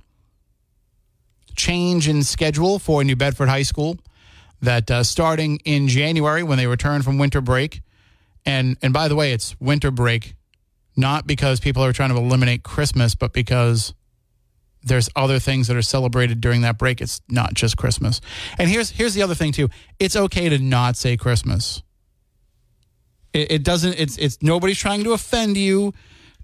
change 1.56 2.08
in 2.08 2.22
schedule 2.22 2.78
for 2.78 3.04
New 3.04 3.16
Bedford 3.16 3.48
High 3.48 3.62
School 3.62 3.98
that 4.62 4.90
uh, 4.90 5.02
starting 5.02 5.60
in 5.64 5.88
January 5.88 6.42
when 6.42 6.58
they 6.58 6.66
return 6.66 7.02
from 7.02 7.18
winter 7.18 7.40
break, 7.40 7.82
and 8.46 8.76
and 8.82 8.92
by 8.92 9.08
the 9.08 9.14
way, 9.14 9.32
it's 9.32 9.58
winter 9.60 9.90
break, 9.90 10.34
not 10.96 11.26
because 11.26 11.60
people 11.60 11.84
are 11.84 11.92
trying 11.92 12.10
to 12.10 12.16
eliminate 12.16 12.62
Christmas, 12.62 13.14
but 13.14 13.32
because 13.32 13.94
there's 14.82 15.08
other 15.16 15.38
things 15.38 15.66
that 15.68 15.76
are 15.76 15.82
celebrated 15.82 16.40
during 16.40 16.60
that 16.60 16.78
break. 16.78 17.00
It's 17.00 17.22
not 17.28 17.54
just 17.54 17.76
Christmas. 17.76 18.20
And 18.58 18.68
here's 18.68 18.90
here's 18.90 19.14
the 19.14 19.22
other 19.22 19.34
thing 19.34 19.52
too. 19.52 19.68
It's 19.98 20.16
okay 20.16 20.48
to 20.48 20.58
not 20.58 20.96
say 20.96 21.16
Christmas. 21.16 21.82
It, 23.32 23.50
it 23.50 23.64
doesn't. 23.64 23.94
It's 23.98 24.16
it's 24.18 24.38
nobody's 24.42 24.78
trying 24.78 25.04
to 25.04 25.12
offend 25.12 25.56
you. 25.56 25.92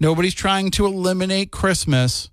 Nobody's 0.00 0.34
trying 0.34 0.70
to 0.72 0.86
eliminate 0.86 1.52
Christmas. 1.52 2.30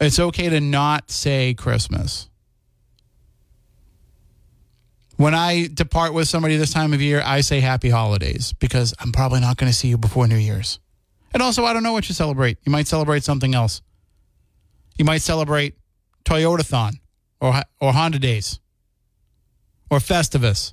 It's 0.00 0.18
okay 0.18 0.48
to 0.48 0.60
not 0.60 1.10
say 1.12 1.54
Christmas. 1.54 2.28
When 5.22 5.34
I 5.34 5.68
depart 5.72 6.14
with 6.14 6.26
somebody 6.26 6.56
this 6.56 6.72
time 6.72 6.92
of 6.92 7.00
year, 7.00 7.22
I 7.24 7.42
say 7.42 7.60
happy 7.60 7.90
holidays 7.90 8.54
because 8.54 8.92
I'm 8.98 9.12
probably 9.12 9.38
not 9.38 9.56
going 9.56 9.70
to 9.70 9.78
see 9.78 9.86
you 9.86 9.96
before 9.96 10.26
New 10.26 10.34
Year's. 10.34 10.80
And 11.32 11.40
also, 11.40 11.64
I 11.64 11.72
don't 11.72 11.84
know 11.84 11.92
what 11.92 12.08
you 12.08 12.14
celebrate. 12.16 12.58
You 12.64 12.72
might 12.72 12.88
celebrate 12.88 13.22
something 13.22 13.54
else. 13.54 13.82
You 14.98 15.04
might 15.04 15.22
celebrate 15.22 15.76
Toyotathon 16.24 16.94
or, 17.40 17.62
or 17.80 17.92
Honda 17.92 18.18
Days 18.18 18.58
or 19.92 19.98
Festivus. 19.98 20.72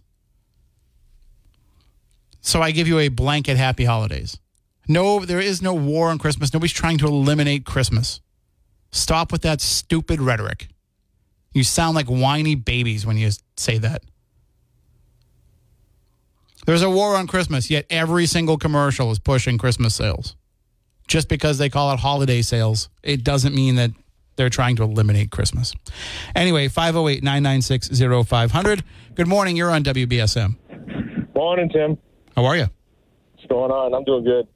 So 2.42 2.60
I 2.60 2.72
give 2.72 2.88
you 2.88 2.98
a 2.98 3.10
blanket 3.10 3.56
happy 3.56 3.86
holidays. 3.86 4.40
No, 4.88 5.26
there 5.26 5.40
is 5.40 5.62
no 5.62 5.76
war 5.76 6.10
on 6.10 6.18
Christmas. 6.18 6.52
Nobody's 6.56 6.74
trying 6.74 6.98
to 6.98 7.06
eliminate 7.06 7.68
Christmas. 7.68 8.20
Stop 8.92 9.32
with 9.32 9.44
that 9.44 9.62
stupid 9.62 10.20
rhetoric. 10.20 10.70
You 11.54 11.64
sound 11.64 11.94
like 11.94 12.08
whiny 12.08 12.56
babies 12.56 13.06
when 13.06 13.16
you 13.16 13.30
say 13.56 13.78
that. 13.78 14.02
There's 16.66 16.82
a 16.82 16.90
war 16.90 17.16
on 17.16 17.28
Christmas, 17.28 17.70
yet 17.70 17.86
every 17.90 18.26
single 18.26 18.58
commercial 18.58 19.12
is 19.12 19.20
pushing 19.20 19.58
Christmas 19.58 19.96
sales. 19.96 20.36
Just 21.08 21.28
because 21.28 21.58
they 21.58 21.70
call 21.70 21.92
it 21.94 22.00
holiday 22.00 22.42
sales, 22.42 22.90
it 23.02 23.24
doesn't 23.24 23.56
mean 23.56 23.76
that 23.76 23.92
they're 24.36 24.50
trying 24.50 24.76
to 24.76 24.84
eliminate 24.84 25.32
Christmas. 25.32 25.74
Anyway, 26.36 26.68
508 26.68 27.24
996 27.24 27.90
0500. 28.28 28.84
Good 29.16 29.28
morning. 29.28 29.56
You're 29.58 29.72
on 29.72 29.84
WBSM. 29.84 30.56
Morning, 31.34 31.70
Tim. 31.70 31.98
How 32.36 32.46
are 32.46 32.56
you? 32.56 32.68
What's 33.34 33.48
going 33.48 33.72
on? 33.72 33.94
I'm 33.94 34.04
doing 34.04 34.24
good. 34.24 34.48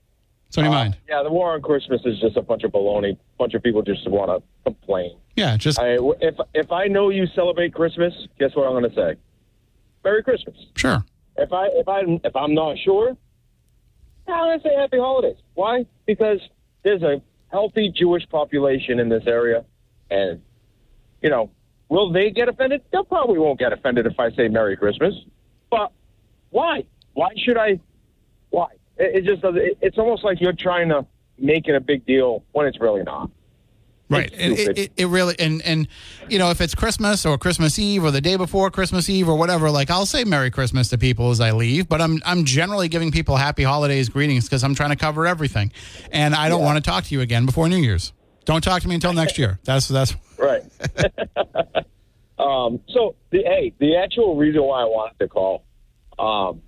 What's 0.45 0.57
on 0.59 0.65
your 0.65 0.73
Uh, 0.73 0.77
mind? 0.77 0.97
Yeah, 1.09 1.23
the 1.23 1.31
war 1.31 1.53
on 1.53 1.61
Christmas 1.61 2.01
is 2.05 2.19
just 2.19 2.37
a 2.37 2.41
bunch 2.41 2.63
of 2.63 2.71
baloney. 2.71 3.13
A 3.13 3.17
bunch 3.39 3.55
of 3.55 3.63
people 3.63 3.81
just 3.81 4.07
want 4.07 4.29
to 4.29 4.43
complain. 4.63 5.17
Yeah, 5.35 5.57
just 5.57 5.79
I, 5.79 5.97
if 6.21 6.35
if 6.53 6.71
I 6.71 6.87
know 6.87 7.09
you 7.09 7.25
celebrate 7.33 7.73
Christmas, 7.73 8.13
guess 8.39 8.51
what 8.55 8.67
I'm 8.67 8.73
going 8.79 8.89
to 8.89 8.95
say? 8.95 9.15
Merry 10.03 10.21
Christmas. 10.21 10.55
sure. 10.75 11.03
If 11.37 11.51
I 11.51 11.67
if 11.71 11.87
I 11.87 12.01
if 12.23 12.35
I'm 12.35 12.53
not 12.53 12.77
sure, 12.83 13.15
I'm 14.27 14.59
to 14.59 14.63
say 14.63 14.75
Happy 14.75 14.97
Holidays. 14.97 15.37
Why? 15.55 15.85
Because 16.05 16.39
there's 16.83 17.01
a 17.01 17.21
healthy 17.51 17.91
Jewish 17.95 18.27
population 18.29 18.99
in 18.99 19.09
this 19.09 19.23
area, 19.25 19.65
and 20.09 20.41
you 21.21 21.29
know, 21.29 21.49
will 21.89 22.11
they 22.11 22.29
get 22.29 22.49
offended? 22.49 22.81
They 22.91 22.99
probably 23.07 23.39
won't 23.39 23.59
get 23.59 23.73
offended 23.73 24.05
if 24.05 24.19
I 24.19 24.31
say 24.31 24.47
Merry 24.47 24.77
Christmas. 24.77 25.13
But 25.69 25.91
why? 26.51 26.85
Why 27.13 27.29
should 27.37 27.57
I? 27.57 27.79
Why? 28.49 28.67
It, 28.97 29.23
it 29.23 29.25
just. 29.25 29.43
It, 29.43 29.77
it's 29.81 29.97
almost 29.97 30.23
like 30.23 30.39
you're 30.39 30.53
trying 30.53 30.89
to 30.89 31.05
make 31.37 31.67
it 31.67 31.75
a 31.75 31.81
big 31.81 32.05
deal 32.05 32.43
when 32.51 32.67
it's 32.67 32.79
really 32.79 33.03
not. 33.03 33.31
Right. 34.09 34.29
It's 34.33 34.41
And 34.41 34.59
it, 34.59 34.77
it, 34.77 34.91
it 34.97 35.05
really 35.07 35.35
and 35.39 35.61
and 35.61 35.87
you 36.29 36.37
know 36.37 36.49
if 36.49 36.61
it's 36.61 36.75
Christmas 36.75 37.25
or 37.25 37.37
Christmas 37.37 37.79
Eve 37.79 38.03
or 38.03 38.11
the 38.11 38.21
day 38.21 38.35
before 38.35 38.69
Christmas 38.69 39.09
Eve 39.09 39.29
or 39.29 39.35
whatever, 39.35 39.71
like 39.71 39.89
I'll 39.89 40.05
say 40.05 40.23
Merry 40.23 40.51
Christmas 40.51 40.89
to 40.89 40.97
people 40.97 41.31
as 41.31 41.39
I 41.39 41.51
leave, 41.51 41.87
but 41.87 42.01
I'm 42.01 42.21
I'm 42.25 42.43
generally 42.43 42.89
giving 42.89 43.11
people 43.11 43.37
Happy 43.37 43.63
Holidays 43.63 44.09
greetings 44.09 44.45
because 44.45 44.63
I'm 44.63 44.75
trying 44.75 44.91
to 44.91 44.95
cover 44.95 45.25
everything, 45.25 45.71
and 46.11 46.35
I 46.35 46.49
don't 46.49 46.61
want 46.61 46.83
to 46.83 46.89
talk 46.89 47.05
to 47.05 47.15
you 47.15 47.21
again 47.21 47.45
before 47.45 47.69
New 47.69 47.77
Year's. 47.77 48.13
Don't 48.45 48.61
talk 48.61 48.81
to 48.81 48.87
me 48.87 48.95
until 48.95 49.13
next 49.13 49.37
year. 49.37 49.59
That's 49.63 49.87
that's 49.87 50.15
Right. 50.37 50.63
um, 52.37 52.81
so 52.89 53.15
the 53.31 53.43
hey, 53.43 53.73
the 53.79 53.95
actual 53.97 54.35
reason 54.35 54.61
why 54.63 54.81
I 54.81 54.85
wanted 54.85 55.19
to 55.19 55.27
call. 55.29 55.63
Um, 56.19 56.61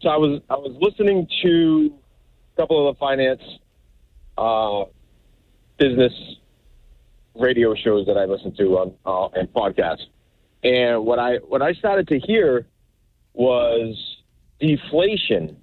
so 0.00 0.08
I 0.10 0.16
was 0.16 0.42
I 0.50 0.56
was 0.56 0.76
listening 0.80 1.26
to 1.42 1.94
a 2.54 2.60
couple 2.60 2.88
of 2.88 2.94
the 2.94 2.98
finance 2.98 3.40
uh, 4.36 4.84
business 5.78 6.12
radio 7.34 7.74
shows 7.74 8.06
that 8.06 8.16
I 8.16 8.24
listen 8.24 8.54
to 8.56 8.78
on 8.78 8.94
uh, 9.04 9.28
and 9.38 9.52
podcasts, 9.52 10.06
and 10.62 11.04
what 11.04 11.18
I 11.18 11.36
what 11.36 11.62
I 11.62 11.72
started 11.74 12.08
to 12.08 12.18
hear 12.18 12.66
was 13.34 13.96
deflation. 14.60 15.56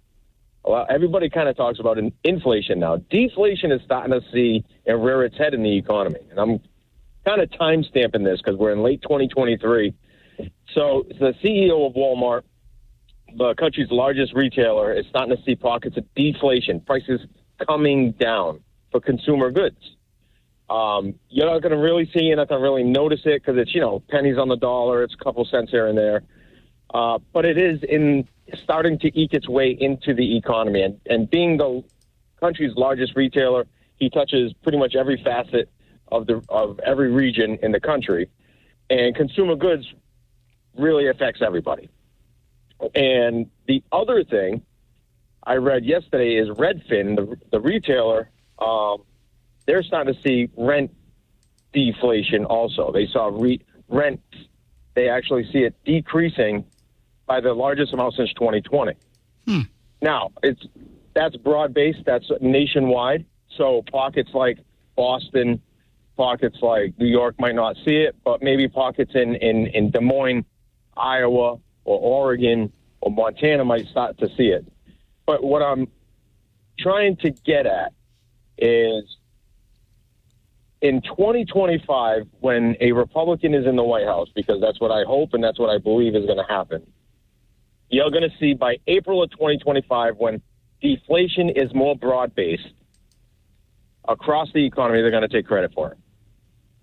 Well, 0.65 0.86
everybody 0.89 1.30
kind 1.30 1.49
of 1.49 1.58
talks 1.58 1.80
about 1.80 1.97
in- 1.97 2.13
inflation 2.23 2.80
now. 2.80 2.97
Deflation 3.10 3.71
is 3.71 3.82
starting 3.84 4.12
to 4.12 4.21
see 4.32 4.63
and 4.86 5.04
rear 5.04 5.23
its 5.23 5.38
head 5.38 5.54
in 5.54 5.62
the 5.62 5.78
economy, 5.78 6.19
and 6.30 6.39
I'm 6.39 6.62
kind 7.26 7.41
of 7.41 7.52
time 7.58 7.84
stamping 7.84 8.23
this 8.23 8.41
because 8.41 8.58
we're 8.58 8.71
in 8.71 8.82
late 8.82 9.02
2023. 9.02 9.93
So 10.73 11.06
the 11.19 11.34
CEO 11.43 11.88
of 11.88 11.93
Walmart, 11.93 12.43
the 13.36 13.54
country's 13.56 13.91
largest 13.91 14.34
retailer, 14.34 14.93
is 14.93 15.06
starting 15.10 15.36
to 15.36 15.43
see 15.43 15.56
pockets 15.56 15.97
of 15.97 16.06
deflation, 16.15 16.80
prices 16.82 17.21
coming 17.67 18.12
down 18.13 18.62
for 18.91 18.99
consumer 18.99 19.52
goods. 19.52 19.78
Um, 20.74 21.14
you're 21.30 21.46
not 21.46 21.62
going 21.62 21.72
to 21.72 21.78
really 21.78 22.10
see, 22.12 22.24
you're 22.24 22.36
not 22.36 22.50
going 22.50 22.60
to 22.60 22.64
really 22.64 22.84
notice 22.84 23.22
it 23.26 23.44
because 23.44 23.60
it's 23.60 23.76
you 23.76 23.82
know 23.82 24.02
pennies 24.10 24.40
on 24.40 24.48
the 24.48 24.58
dollar, 24.58 25.04
it's 25.04 25.14
a 25.14 25.24
couple 25.24 25.46
cents 25.46 25.70
here 25.70 25.86
and 25.86 25.96
there, 25.96 26.24
uh, 26.96 27.20
but 27.32 27.46
it 27.46 27.60
is 27.60 27.84
in 27.84 28.28
starting 28.64 28.98
to 29.00 29.20
eke 29.20 29.34
its 29.34 29.48
way 29.48 29.70
into 29.70 30.16
the 30.16 30.36
economy. 30.36 30.82
And, 30.82 31.00
and 31.06 31.30
being 31.30 31.58
the 31.58 31.84
country's 32.40 32.76
largest 32.76 33.16
retailer, 33.16 33.68
he 33.98 34.10
touches 34.10 34.52
pretty 34.64 34.80
much 34.80 34.96
every 34.96 35.22
facet 35.24 35.70
of 36.12 36.26
the 36.26 36.42
of 36.50 36.80
every 36.80 37.12
region 37.12 37.60
in 37.62 37.72
the 37.72 37.80
country, 37.80 38.32
and 38.90 39.16
consumer 39.16 39.56
goods 39.56 39.86
really 40.76 41.08
affects 41.08 41.44
everybody. 41.46 41.88
And 42.96 43.52
the 43.68 43.84
other 43.92 44.24
thing 44.24 44.64
I 45.44 45.56
read 45.56 45.86
yesterday 45.86 46.36
is 46.36 46.50
Redfin, 46.50 47.16
the, 47.16 47.38
the 47.52 47.60
retailer, 47.60 48.32
um, 48.58 49.04
they're 49.65 49.84
starting 49.84 50.13
to 50.13 50.21
see 50.21 50.49
rent 50.58 50.91
deflation 51.73 52.45
also. 52.45 52.91
They 52.91 53.08
saw 53.08 53.28
re- 53.34 53.62
rent, 53.88 54.21
they 54.95 55.10
actually 55.10 55.49
see 55.52 55.60
it 55.60 55.76
decreasing 55.86 56.65
by 57.26 57.41
the 57.41 57.54
largest 57.54 57.93
amount 57.93 58.15
since 58.15 58.34
2020. 58.34 58.93
Hmm. 59.47 59.62
Now, 60.02 60.32
it's 60.41 60.65
that's 61.13 61.36
broad 61.38 61.73
based, 61.73 61.99
that's 62.06 62.30
nationwide. 62.41 63.26
So 63.58 63.84
pockets 63.91 64.32
like 64.34 64.60
Boston, 64.95 65.62
pockets 66.17 66.58
like 66.62 66.97
New 66.97 67.08
York 67.08 67.36
might 67.39 67.56
not 67.56 67.76
see 67.86 67.97
it, 67.97 68.15
but 68.23 68.41
maybe 68.41 68.67
pockets 68.67 69.12
in, 69.13 69.36
in, 69.36 69.67
in 69.67 69.91
Des 69.91 69.99
Moines, 69.99 70.45
Iowa, 70.97 71.60
or 71.86 71.99
Oregon, 71.99 72.71
or 73.02 73.12
Montana 73.12 73.63
might 73.63 73.88
start 73.88 74.17
to 74.19 74.28
see 74.36 74.47
it. 74.47 74.65
But 75.26 75.43
what 75.43 75.62
I'm 75.62 75.88
trying 76.80 77.17
to 77.17 77.32
get 77.32 77.65
at 77.65 77.93
is 78.58 79.17
in 80.84 81.02
2025, 81.02 82.28
when 82.41 82.76
a 82.82 82.91
Republican 82.91 83.54
is 83.54 83.65
in 83.65 83.78
the 83.78 83.84
White 83.84 84.06
House, 84.06 84.28
because 84.36 84.60
that's 84.60 84.82
what 84.82 84.91
I 84.91 85.06
hope 85.06 85.34
and 85.34 85.41
that's 85.41 85.58
what 85.58 85.69
I 85.69 85.78
believe 85.78 86.13
is 86.13 86.26
going 86.26 86.38
to 86.38 86.54
happen, 86.54 86.86
you're 87.89 88.12
going 88.12 88.30
to 88.30 88.38
see 88.38 88.54
by 88.54 88.76
April 88.86 89.24
of 89.24 89.32
2025, 89.32 90.17
when 90.17 90.41
deflation 90.82 91.50
is 91.50 91.74
more 91.74 91.96
broad 91.96 92.36
based 92.36 92.67
across 94.10 94.52
the 94.54 94.65
economy, 94.65 95.02
they're 95.02 95.10
going 95.10 95.28
to 95.28 95.30
take 95.30 95.48
credit 95.48 95.72
for 95.74 95.93
it. 95.93 95.98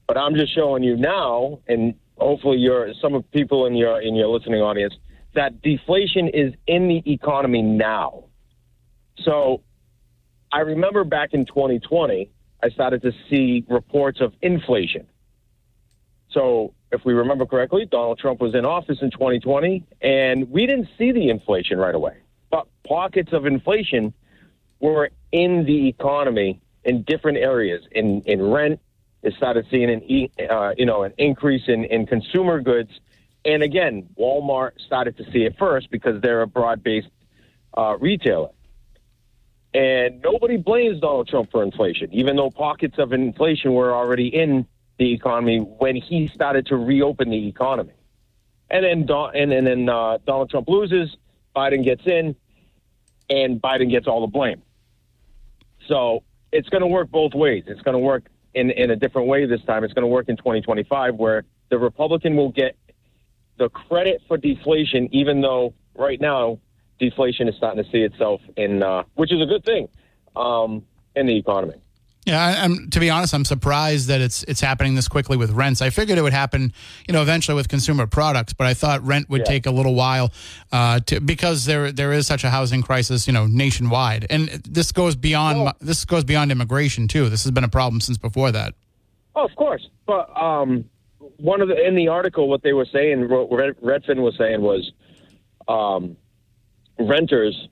But 0.08 0.16
I'm 0.16 0.34
just 0.34 0.54
showing 0.54 0.82
you 0.82 0.96
now, 0.96 1.60
and 1.68 1.94
hopefully, 2.16 2.56
you're 2.56 2.94
some 3.02 3.14
of 3.14 3.30
people 3.32 3.66
in 3.66 3.74
your 3.74 4.00
in 4.00 4.16
your 4.16 4.28
listening 4.28 4.62
audience 4.62 4.94
that 5.34 5.60
deflation 5.62 6.28
is 6.28 6.54
in 6.66 6.88
the 6.88 7.02
economy 7.06 7.62
now. 7.62 8.24
So 9.24 9.62
I 10.50 10.60
remember 10.60 11.04
back 11.04 11.34
in 11.34 11.44
2020, 11.44 12.30
I 12.62 12.68
started 12.70 13.02
to 13.02 13.12
see 13.28 13.64
reports 13.68 14.20
of 14.20 14.34
inflation. 14.42 15.06
So 16.30 16.74
if 16.92 17.04
we 17.04 17.12
remember 17.12 17.46
correctly, 17.46 17.86
Donald 17.86 18.18
Trump 18.18 18.40
was 18.40 18.54
in 18.54 18.64
office 18.64 18.98
in 19.00 19.10
2020, 19.10 19.84
and 20.00 20.50
we 20.50 20.66
didn't 20.66 20.88
see 20.98 21.12
the 21.12 21.28
inflation 21.28 21.78
right 21.78 21.94
away. 21.94 22.18
But 22.50 22.66
pockets 22.86 23.32
of 23.32 23.46
inflation 23.46 24.12
were 24.80 25.10
in 25.32 25.64
the 25.64 25.88
economy 25.88 26.60
in 26.84 27.02
different 27.02 27.38
areas. 27.38 27.84
In 27.92 28.22
in 28.22 28.42
rent, 28.42 28.80
it 29.22 29.34
started 29.34 29.66
seeing 29.70 29.90
an 29.90 30.48
uh, 30.50 30.74
you 30.76 30.86
know 30.86 31.02
an 31.02 31.12
increase 31.18 31.62
in 31.68 31.84
in 31.84 32.06
consumer 32.06 32.60
goods, 32.60 32.90
and 33.44 33.62
again, 33.62 34.08
Walmart 34.18 34.72
started 34.84 35.16
to 35.18 35.24
see 35.30 35.44
it 35.44 35.56
first 35.58 35.90
because 35.90 36.20
they're 36.22 36.42
a 36.42 36.46
broad 36.46 36.82
based 36.82 37.10
uh, 37.76 37.96
retailer. 38.00 38.50
And 39.72 40.20
nobody 40.22 40.56
blames 40.56 41.00
Donald 41.00 41.28
Trump 41.28 41.50
for 41.50 41.62
inflation, 41.62 42.12
even 42.12 42.36
though 42.36 42.50
pockets 42.50 42.98
of 42.98 43.12
inflation 43.12 43.72
were 43.72 43.94
already 43.94 44.26
in 44.26 44.66
the 44.98 45.12
economy 45.12 45.58
when 45.58 45.96
he 45.96 46.26
started 46.28 46.66
to 46.66 46.76
reopen 46.76 47.30
the 47.30 47.48
economy. 47.48 47.92
And 48.68 48.84
then 48.84 49.06
Don, 49.06 49.34
and, 49.34 49.52
and 49.52 49.66
then 49.66 49.88
uh, 49.88 50.18
Donald 50.26 50.50
Trump 50.50 50.68
loses, 50.68 51.16
Biden 51.54 51.84
gets 51.84 52.06
in, 52.06 52.34
and 53.28 53.60
Biden 53.60 53.90
gets 53.90 54.06
all 54.06 54.20
the 54.20 54.26
blame. 54.26 54.62
So 55.86 56.24
it's 56.52 56.68
going 56.68 56.82
to 56.82 56.86
work 56.86 57.10
both 57.10 57.34
ways. 57.34 57.64
It's 57.66 57.82
going 57.82 57.96
to 57.96 58.02
work 58.02 58.24
in, 58.54 58.70
in 58.70 58.90
a 58.90 58.96
different 58.96 59.28
way 59.28 59.46
this 59.46 59.62
time. 59.62 59.84
It's 59.84 59.94
going 59.94 60.02
to 60.02 60.08
work 60.08 60.28
in 60.28 60.36
2025 60.36 61.14
where 61.14 61.44
the 61.68 61.78
Republican 61.78 62.36
will 62.36 62.50
get 62.50 62.76
the 63.58 63.68
credit 63.68 64.22
for 64.26 64.36
deflation, 64.36 65.08
even 65.12 65.40
though 65.40 65.74
right 65.94 66.20
now 66.20 66.58
deflation 67.00 67.48
is 67.48 67.56
starting 67.56 67.82
to 67.82 67.90
see 67.90 67.98
itself 68.02 68.40
in, 68.56 68.82
uh, 68.82 69.02
which 69.14 69.32
is 69.32 69.40
a 69.42 69.46
good 69.46 69.64
thing, 69.64 69.88
um, 70.36 70.84
in 71.16 71.26
the 71.26 71.36
economy. 71.36 71.74
Yeah, 72.26 72.44
I, 72.44 72.62
I'm, 72.64 72.90
to 72.90 73.00
be 73.00 73.08
honest, 73.08 73.32
I'm 73.32 73.46
surprised 73.46 74.08
that 74.08 74.20
it's 74.20 74.42
it's 74.44 74.60
happening 74.60 74.94
this 74.94 75.08
quickly 75.08 75.38
with 75.38 75.52
rents. 75.52 75.80
I 75.80 75.88
figured 75.88 76.18
it 76.18 76.22
would 76.22 76.34
happen, 76.34 76.74
you 77.08 77.14
know, 77.14 77.22
eventually 77.22 77.54
with 77.56 77.68
consumer 77.68 78.06
products, 78.06 78.52
but 78.52 78.66
I 78.66 78.74
thought 78.74 79.02
rent 79.02 79.30
would 79.30 79.40
Yeah. 79.40 79.44
take 79.46 79.64
a 79.66 79.70
little 79.70 79.94
while 79.94 80.30
uh, 80.70 81.00
to 81.06 81.20
because 81.20 81.64
there 81.64 81.90
there 81.90 82.12
is 82.12 82.26
such 82.26 82.44
a 82.44 82.50
housing 82.50 82.82
crisis, 82.82 83.26
you 83.26 83.32
know, 83.32 83.46
nationwide, 83.46 84.26
and 84.28 84.48
this 84.48 84.92
goes 84.92 85.16
beyond 85.16 85.64
Well- 85.64 85.76
this 85.80 86.04
goes 86.04 86.22
beyond 86.24 86.52
immigration 86.52 87.08
too. 87.08 87.30
This 87.30 87.42
has 87.44 87.52
been 87.52 87.64
a 87.64 87.68
problem 87.70 88.00
since 88.02 88.18
before 88.18 88.52
that. 88.52 88.74
Oh, 89.34 89.44
of 89.46 89.56
course. 89.56 89.88
But 90.06 90.28
um, 90.38 90.84
one 91.38 91.62
of 91.62 91.68
the 91.68 91.86
in 91.88 91.94
the 91.94 92.08
article, 92.08 92.48
what 92.50 92.62
they 92.62 92.74
were 92.74 92.86
saying, 92.92 93.30
what 93.30 93.48
Redfin 93.82 94.16
was 94.18 94.36
saying 94.36 94.60
was, 94.60 94.92
um, 95.68 96.16
renters 97.00 97.68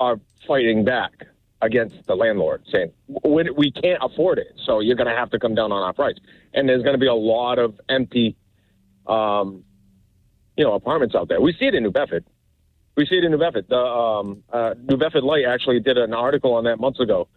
are 0.00 0.18
fighting 0.46 0.84
back 0.84 1.26
against 1.60 2.06
the 2.06 2.14
landlord, 2.14 2.62
saying 2.70 2.92
we, 3.24 3.70
can't 3.70 3.98
afford 4.02 4.38
it, 4.38 4.52
so 4.64 4.80
you're 4.80 4.96
going 4.96 5.08
to 5.08 5.16
have 5.16 5.30
to 5.30 5.38
come 5.38 5.54
down 5.54 5.70
on 5.70 5.82
our 5.82 5.92
price. 5.92 6.16
And 6.52 6.68
there's 6.68 6.82
going 6.82 6.94
to 6.94 6.98
be 6.98 7.06
a 7.06 7.14
lot 7.14 7.58
of 7.58 7.80
empty, 7.88 8.36
um, 9.06 9.64
you 10.56 10.64
know, 10.64 10.74
apartments 10.74 11.14
out 11.14 11.28
there. 11.28 11.40
We 11.40 11.52
see 11.52 11.66
it 11.66 11.74
in 11.74 11.82
New 11.82 11.92
Bedford. 11.92 12.24
We 12.96 13.06
see 13.06 13.16
it 13.16 13.24
in 13.24 13.30
New 13.30 13.38
Bedford. 13.38 13.66
The 13.68 13.78
um, 13.78 14.42
uh, 14.52 14.74
New 14.82 14.96
Bedford 14.96 15.22
Light 15.22 15.44
actually 15.46 15.80
did 15.80 15.98
an 15.98 16.12
article 16.12 16.54
on 16.54 16.64
that 16.64 16.80
months 16.80 17.00
ago. 17.00 17.28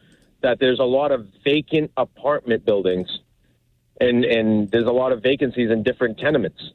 That 0.42 0.60
there's 0.60 0.80
a 0.80 0.84
lot 0.84 1.12
of 1.12 1.28
vacant 1.44 1.92
apartment 1.96 2.66
buildings 2.66 3.20
and 4.00 4.26
and 4.26 4.70
there's 4.72 4.88
a 4.88 4.92
lot 4.92 5.12
of 5.12 5.24
vacancies 5.24 5.72
in 5.72 5.84
different 5.84 6.18
tenements 6.18 6.72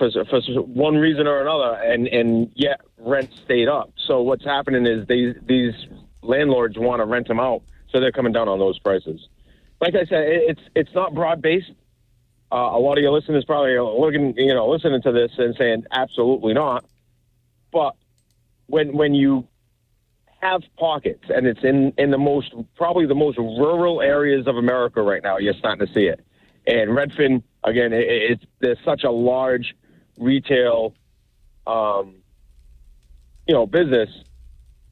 for 0.00 0.24
for 0.24 0.40
one 0.62 0.96
reason 0.96 1.26
or 1.26 1.40
another, 1.40 1.80
and 1.82 2.08
and 2.08 2.50
yet 2.54 2.80
rent 2.98 3.30
stayed 3.44 3.68
up. 3.68 3.92
So 4.06 4.22
what's 4.22 4.44
happening 4.44 4.86
is 4.86 5.06
these 5.06 5.36
these 5.46 5.74
landlords 6.22 6.78
want 6.78 7.00
to 7.00 7.06
rent 7.06 7.28
them 7.28 7.38
out, 7.38 7.62
so 7.90 8.00
they're 8.00 8.12
coming 8.12 8.32
down 8.32 8.48
on 8.48 8.58
those 8.58 8.78
prices. 8.78 9.28
Like 9.80 9.94
I 9.94 10.04
said, 10.06 10.24
it, 10.24 10.42
it's 10.48 10.62
it's 10.74 10.94
not 10.94 11.14
broad 11.14 11.42
based. 11.42 11.70
Uh, 12.52 12.56
a 12.56 12.80
lot 12.80 12.98
of 12.98 13.02
your 13.02 13.12
listeners 13.12 13.44
probably 13.44 13.78
looking, 13.78 14.34
you 14.36 14.54
know, 14.54 14.68
listening 14.68 15.00
to 15.02 15.12
this 15.12 15.30
and 15.38 15.54
saying 15.56 15.84
absolutely 15.92 16.54
not. 16.54 16.84
But 17.70 17.94
when 18.66 18.96
when 18.96 19.14
you 19.14 19.46
have 20.40 20.62
pockets, 20.78 21.24
and 21.28 21.46
it's 21.46 21.62
in 21.62 21.92
in 21.98 22.10
the 22.10 22.18
most 22.18 22.54
probably 22.76 23.06
the 23.06 23.14
most 23.14 23.38
rural 23.38 24.00
areas 24.00 24.46
of 24.46 24.56
America 24.56 25.02
right 25.02 25.22
now. 25.22 25.36
You're 25.36 25.54
starting 25.54 25.86
to 25.86 25.92
see 25.92 26.06
it. 26.06 26.24
And 26.66 26.90
Redfin 26.90 27.42
again, 27.64 27.92
it, 27.92 28.06
it's 28.08 28.44
there's 28.60 28.78
such 28.84 29.04
a 29.04 29.10
large 29.10 29.74
retail, 30.20 30.94
um, 31.66 32.16
you 33.48 33.54
know, 33.54 33.66
business. 33.66 34.08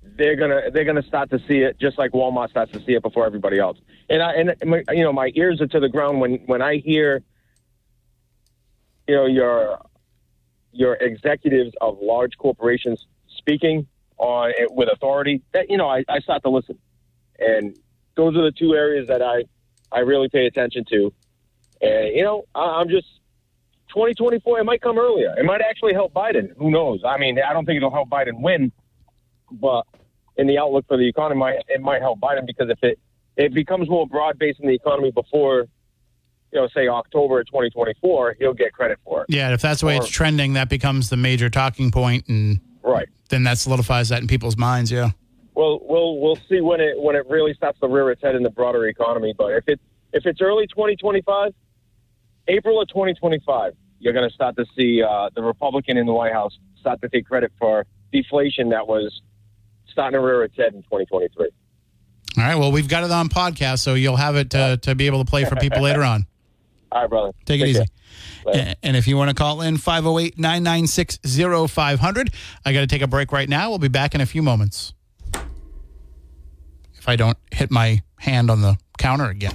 They're 0.03 0.37
gonna 0.37 0.71
they're 0.73 0.85
gonna 0.85 1.03
start 1.03 1.31
to 1.31 1.39
see 1.47 1.59
it 1.59 1.79
just 1.79 1.99
like 1.99 2.13
Walmart 2.13 2.51
starts 2.51 2.73
to 2.73 2.83
see 2.85 2.95
it 2.95 3.03
before 3.03 3.27
everybody 3.27 3.59
else. 3.59 3.79
And 4.09 4.23
I 4.23 4.33
and 4.33 4.55
my, 4.65 4.83
you 4.91 5.05
know 5.05 5.13
my 5.13 5.31
ears 5.35 5.61
are 5.61 5.67
to 5.67 5.81
the 5.81 5.89
ground 5.89 6.21
when 6.21 6.37
when 6.47 6.63
I 6.63 6.79
hear, 6.79 7.23
you 9.07 9.15
know, 9.15 9.27
your 9.27 9.79
your 10.73 10.95
executives 10.95 11.75
of 11.81 11.99
large 12.01 12.37
corporations 12.39 13.07
speaking 13.37 13.87
on 14.17 14.51
it 14.57 14.73
with 14.73 14.89
authority, 14.91 15.43
that 15.53 15.71
you 15.71 15.77
know, 15.77 15.89
I, 15.89 16.05
I 16.09 16.21
start 16.21 16.43
to 16.43 16.51
listen, 16.51 16.79
and 17.39 17.77
those 18.17 18.35
are 18.35 18.43
the 18.43 18.53
two 18.53 18.75
areas 18.75 19.09
that 19.09 19.23
I 19.23 19.45
I 19.93 20.01
really 20.01 20.29
pay 20.29 20.47
attention 20.47 20.85
to. 20.91 21.13
And 21.81 22.17
you 22.17 22.25
know, 22.25 22.45
I, 22.55 22.81
I'm 22.81 22.89
just 22.89 23.07
2024. 23.89 24.61
It 24.61 24.65
might 24.65 24.81
come 24.83 24.99
earlier. 24.99 25.35
It 25.39 25.45
might 25.45 25.61
actually 25.61 25.93
help 25.95 26.13
Biden. 26.13 26.51
Who 26.59 26.71
knows? 26.71 27.01
I 27.07 27.19
mean, 27.19 27.39
I 27.41 27.53
don't 27.53 27.65
think 27.65 27.77
it'll 27.77 27.91
help 27.91 28.09
Biden 28.09 28.41
win, 28.41 28.73
but 29.51 29.85
in 30.37 30.47
the 30.47 30.59
outlook 30.59 30.87
for 30.89 30.97
the 30.97 31.09
economy, 31.09 31.39
might- 31.41 31.63
it 31.69 31.81
might 31.81 32.01
help 32.01 32.21
Biden 32.21 32.47
because 32.47 32.69
if 32.71 32.79
it 32.83 32.99
it 33.37 33.55
becomes 33.55 33.89
more 33.89 34.05
broad 34.05 34.37
based 34.37 34.59
in 34.59 34.67
the 34.67 34.75
economy 34.75 35.13
before, 35.13 35.69
you 36.53 36.61
know, 36.61 36.67
say 36.75 36.89
October 36.89 37.45
2024, 37.45 38.35
he'll 38.41 38.53
get 38.53 38.73
credit 38.73 38.99
for 39.05 39.21
it. 39.23 39.27
Yeah, 39.29 39.45
and 39.45 39.55
if 39.55 39.61
that's 39.63 39.79
the 39.81 39.87
way 39.87 39.97
it's 39.97 40.09
trending, 40.09 40.55
that 40.55 40.69
becomes 40.69 41.09
the 41.09 41.17
major 41.17 41.49
talking 41.49 41.93
point, 41.93 42.25
and 42.29 42.59
Right. 42.83 43.07
then 43.29 43.45
that 43.45 43.59
solidifies 43.59 44.09
that 44.09 44.21
in 44.23 44.27
people's 44.27 44.57
minds. 44.57 44.91
Yeah. 44.91 45.11
Well, 45.55 45.79
we'll 45.85 46.19
we'll 46.19 46.39
see 46.49 46.61
when 46.61 46.81
it 46.81 47.01
when 47.01 47.15
it 47.15 47.29
really 47.29 47.55
starts 47.55 47.79
to 47.81 47.87
rear 47.87 48.11
its 48.11 48.21
head 48.23 48.35
in 48.35 48.43
the 48.43 48.51
broader 48.51 48.87
economy. 48.89 49.35
But 49.39 49.53
if 49.53 49.69
it 49.69 49.81
if 50.13 50.27
it's 50.27 50.41
early 50.41 50.67
2025, 50.67 51.53
April 52.49 52.81
of 52.81 52.89
2025, 52.89 53.75
you're 54.01 54.13
going 54.13 54.29
to 54.29 54.35
start 54.35 54.57
to 54.57 54.65
see 54.77 55.03
uh, 55.03 55.31
the 55.35 55.43
Republican 55.43 55.97
in 55.97 56.07
the 56.07 56.13
White 56.13 56.33
House 56.33 56.57
start 56.81 57.01
to 57.03 57.09
take 57.09 57.27
credit 57.27 57.53
for 57.59 57.85
deflation 58.13 58.71
that 58.71 58.87
was 58.87 59.21
starting 59.91 60.19
to 60.19 60.21
rear 60.25 60.45
its 60.45 60.57
head 60.57 60.73
in 60.75 60.83
2023. 60.83 61.49
All 62.39 62.45
right. 62.45 62.55
Well, 62.55 62.71
we've 62.73 62.89
got 62.89 63.05
it 63.05 63.11
on 63.11 63.29
podcast, 63.29 63.81
so 63.81 63.95
you'll 63.95 64.17
have 64.17 64.37
it 64.37 64.55
uh, 64.55 64.77
to 64.79 64.95
be 64.95 65.07
able 65.07 65.25
to 65.25 65.29
play 65.31 65.45
for 65.45 65.57
people 65.57 65.83
later 65.83 66.03
on. 66.03 66.27
All 66.93 67.03
right, 67.03 67.11
brother. 67.11 67.33
Take 67.45 67.61
it 67.61 67.69
easy. 67.69 67.85
A- 68.47 68.77
And 68.83 68.97
if 68.97 69.07
you 69.07 69.17
want 69.17 69.29
to 69.31 69.35
call 69.35 69.61
in, 69.61 69.77
508 69.77 70.39
996 70.39 71.19
0500. 71.71 72.31
I 72.65 72.73
got 72.73 72.81
to 72.81 72.87
take 72.87 73.03
a 73.03 73.07
break 73.07 73.31
right 73.33 73.49
now. 73.49 73.69
We'll 73.69 73.79
be 73.79 73.89
back 73.89 74.15
in 74.15 74.21
a 74.23 74.27
few 74.27 74.43
moments. 74.43 74.95
If 76.95 77.09
I 77.09 77.17
don't 77.17 77.37
hit 77.53 77.71
my 77.71 78.01
hand 78.17 78.51
on 78.51 78.63
the 78.63 78.79
counter 78.99 79.27
again. 79.27 79.55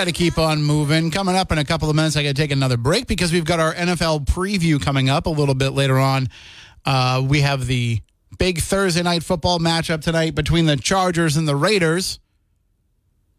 Got 0.00 0.06
to 0.06 0.12
keep 0.12 0.38
on 0.38 0.62
moving. 0.62 1.10
Coming 1.10 1.36
up 1.36 1.52
in 1.52 1.58
a 1.58 1.64
couple 1.64 1.90
of 1.90 1.94
minutes, 1.94 2.16
I 2.16 2.22
got 2.22 2.30
to 2.30 2.34
take 2.34 2.52
another 2.52 2.78
break 2.78 3.06
because 3.06 3.34
we've 3.34 3.44
got 3.44 3.60
our 3.60 3.74
NFL 3.74 4.24
preview 4.24 4.80
coming 4.80 5.10
up 5.10 5.26
a 5.26 5.30
little 5.30 5.54
bit 5.54 5.74
later 5.74 5.98
on. 5.98 6.28
Uh, 6.86 7.22
we 7.28 7.42
have 7.42 7.66
the 7.66 8.00
big 8.38 8.60
Thursday 8.60 9.02
night 9.02 9.22
football 9.22 9.58
matchup 9.58 10.00
tonight 10.00 10.34
between 10.34 10.64
the 10.64 10.76
Chargers 10.76 11.36
and 11.36 11.46
the 11.46 11.54
Raiders. 11.54 12.18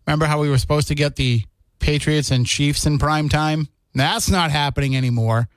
Remember 0.05 0.27
how 0.27 0.39
we 0.39 0.51
were 0.51 0.59
supposed 0.59 0.87
to 0.89 0.93
get 0.93 1.15
the 1.15 1.41
Patriots 1.79 2.29
and 2.29 2.45
Chiefs 2.45 2.85
in 2.85 2.99
prime 2.99 3.27
time? 3.27 3.67
That's 3.95 4.29
not 4.29 4.51
happening 4.51 4.95
anymore. 4.95 5.49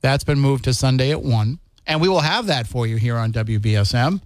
That's 0.00 0.24
been 0.24 0.38
moved 0.38 0.64
to 0.64 0.72
Sunday 0.72 1.10
at 1.10 1.20
1. 1.20 1.58
And 1.86 2.00
we 2.00 2.08
will 2.08 2.20
have 2.20 2.46
that 2.46 2.66
for 2.66 2.86
you 2.86 2.96
here 2.96 3.18
on 3.18 3.30
WBSM. 3.30 4.22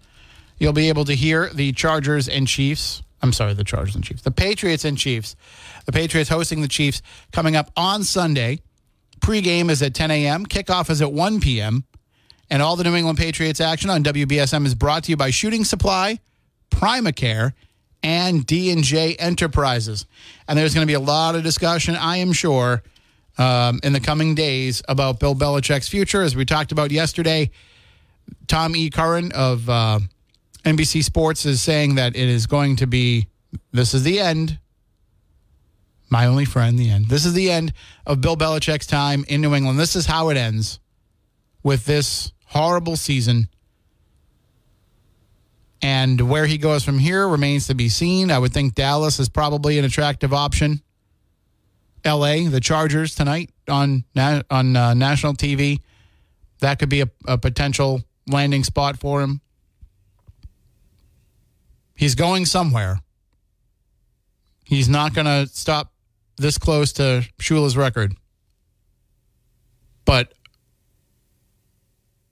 You'll 0.60 0.72
be 0.72 0.90
able 0.90 1.06
to 1.06 1.14
hear 1.16 1.48
the 1.52 1.72
Chargers 1.72 2.28
and 2.28 2.46
Chiefs. 2.46 3.02
I'm 3.22 3.32
sorry, 3.32 3.54
the 3.54 3.64
Chargers 3.64 3.94
and 3.94 4.04
Chiefs. 4.04 4.22
The 4.22 4.30
Patriots 4.30 4.84
and 4.84 4.96
Chiefs. 4.96 5.34
The 5.86 5.92
Patriots 5.92 6.30
hosting 6.30 6.60
the 6.60 6.68
Chiefs 6.68 7.02
coming 7.32 7.56
up 7.56 7.70
on 7.76 8.04
Sunday. 8.04 8.60
Pre-game 9.20 9.70
is 9.70 9.82
at 9.82 9.94
10 9.94 10.10
a.m. 10.10 10.46
Kickoff 10.46 10.90
is 10.90 11.02
at 11.02 11.12
1 11.12 11.40
p.m. 11.40 11.84
And 12.50 12.62
all 12.62 12.76
the 12.76 12.84
New 12.84 12.94
England 12.94 13.18
Patriots 13.18 13.60
action 13.60 13.90
on 13.90 14.02
WBSM 14.04 14.64
is 14.64 14.74
brought 14.74 15.04
to 15.04 15.10
you 15.10 15.16
by 15.16 15.30
Shooting 15.30 15.64
Supply, 15.64 16.18
Primacare, 16.70 17.52
and 18.02 18.46
D&J 18.46 19.16
Enterprises. 19.16 20.06
And 20.46 20.58
there's 20.58 20.74
going 20.74 20.86
to 20.86 20.90
be 20.90 20.94
a 20.94 21.00
lot 21.00 21.34
of 21.34 21.42
discussion, 21.42 21.96
I 21.96 22.18
am 22.18 22.32
sure, 22.32 22.82
um, 23.36 23.80
in 23.82 23.92
the 23.92 24.00
coming 24.00 24.34
days 24.34 24.82
about 24.88 25.20
Bill 25.20 25.34
Belichick's 25.34 25.88
future. 25.88 26.22
As 26.22 26.36
we 26.36 26.44
talked 26.44 26.72
about 26.72 26.90
yesterday, 26.90 27.50
Tom 28.46 28.76
E. 28.76 28.90
Curran 28.90 29.32
of 29.32 29.68
uh, 29.68 30.00
NBC 30.68 31.02
Sports 31.02 31.46
is 31.46 31.62
saying 31.62 31.94
that 31.94 32.14
it 32.14 32.28
is 32.28 32.46
going 32.46 32.76
to 32.76 32.86
be, 32.86 33.28
this 33.72 33.94
is 33.94 34.02
the 34.02 34.20
end. 34.20 34.58
My 36.10 36.26
only 36.26 36.44
friend, 36.44 36.78
the 36.78 36.90
end. 36.90 37.06
This 37.08 37.24
is 37.24 37.32
the 37.32 37.50
end 37.50 37.72
of 38.06 38.20
Bill 38.20 38.36
Belichick's 38.36 38.86
time 38.86 39.24
in 39.28 39.40
New 39.40 39.54
England. 39.54 39.78
This 39.78 39.96
is 39.96 40.04
how 40.04 40.28
it 40.28 40.36
ends 40.36 40.78
with 41.62 41.86
this 41.86 42.32
horrible 42.46 42.96
season. 42.96 43.48
And 45.80 46.28
where 46.28 46.44
he 46.44 46.58
goes 46.58 46.84
from 46.84 46.98
here 46.98 47.26
remains 47.26 47.66
to 47.68 47.74
be 47.74 47.88
seen. 47.88 48.30
I 48.30 48.38
would 48.38 48.52
think 48.52 48.74
Dallas 48.74 49.18
is 49.18 49.30
probably 49.30 49.78
an 49.78 49.86
attractive 49.86 50.34
option. 50.34 50.82
LA, 52.04 52.48
the 52.48 52.60
Chargers 52.60 53.14
tonight 53.14 53.50
on 53.68 54.04
on 54.50 54.76
uh, 54.76 54.94
national 54.94 55.34
TV, 55.34 55.80
that 56.60 56.78
could 56.78 56.88
be 56.88 57.00
a, 57.00 57.10
a 57.26 57.38
potential 57.38 58.02
landing 58.26 58.64
spot 58.64 58.98
for 58.98 59.20
him. 59.22 59.40
He's 61.98 62.14
going 62.14 62.46
somewhere. 62.46 63.00
He's 64.64 64.88
not 64.88 65.14
going 65.14 65.26
to 65.26 65.52
stop 65.52 65.92
this 66.36 66.56
close 66.56 66.92
to 66.92 67.28
Shula's 67.40 67.76
record. 67.76 68.14
But 70.04 70.32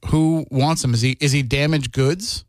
who 0.06 0.46
wants 0.52 0.84
him? 0.84 0.94
Is 0.94 1.00
he 1.00 1.16
is 1.18 1.32
he 1.32 1.42
damaged 1.42 1.90
goods? 1.90 2.44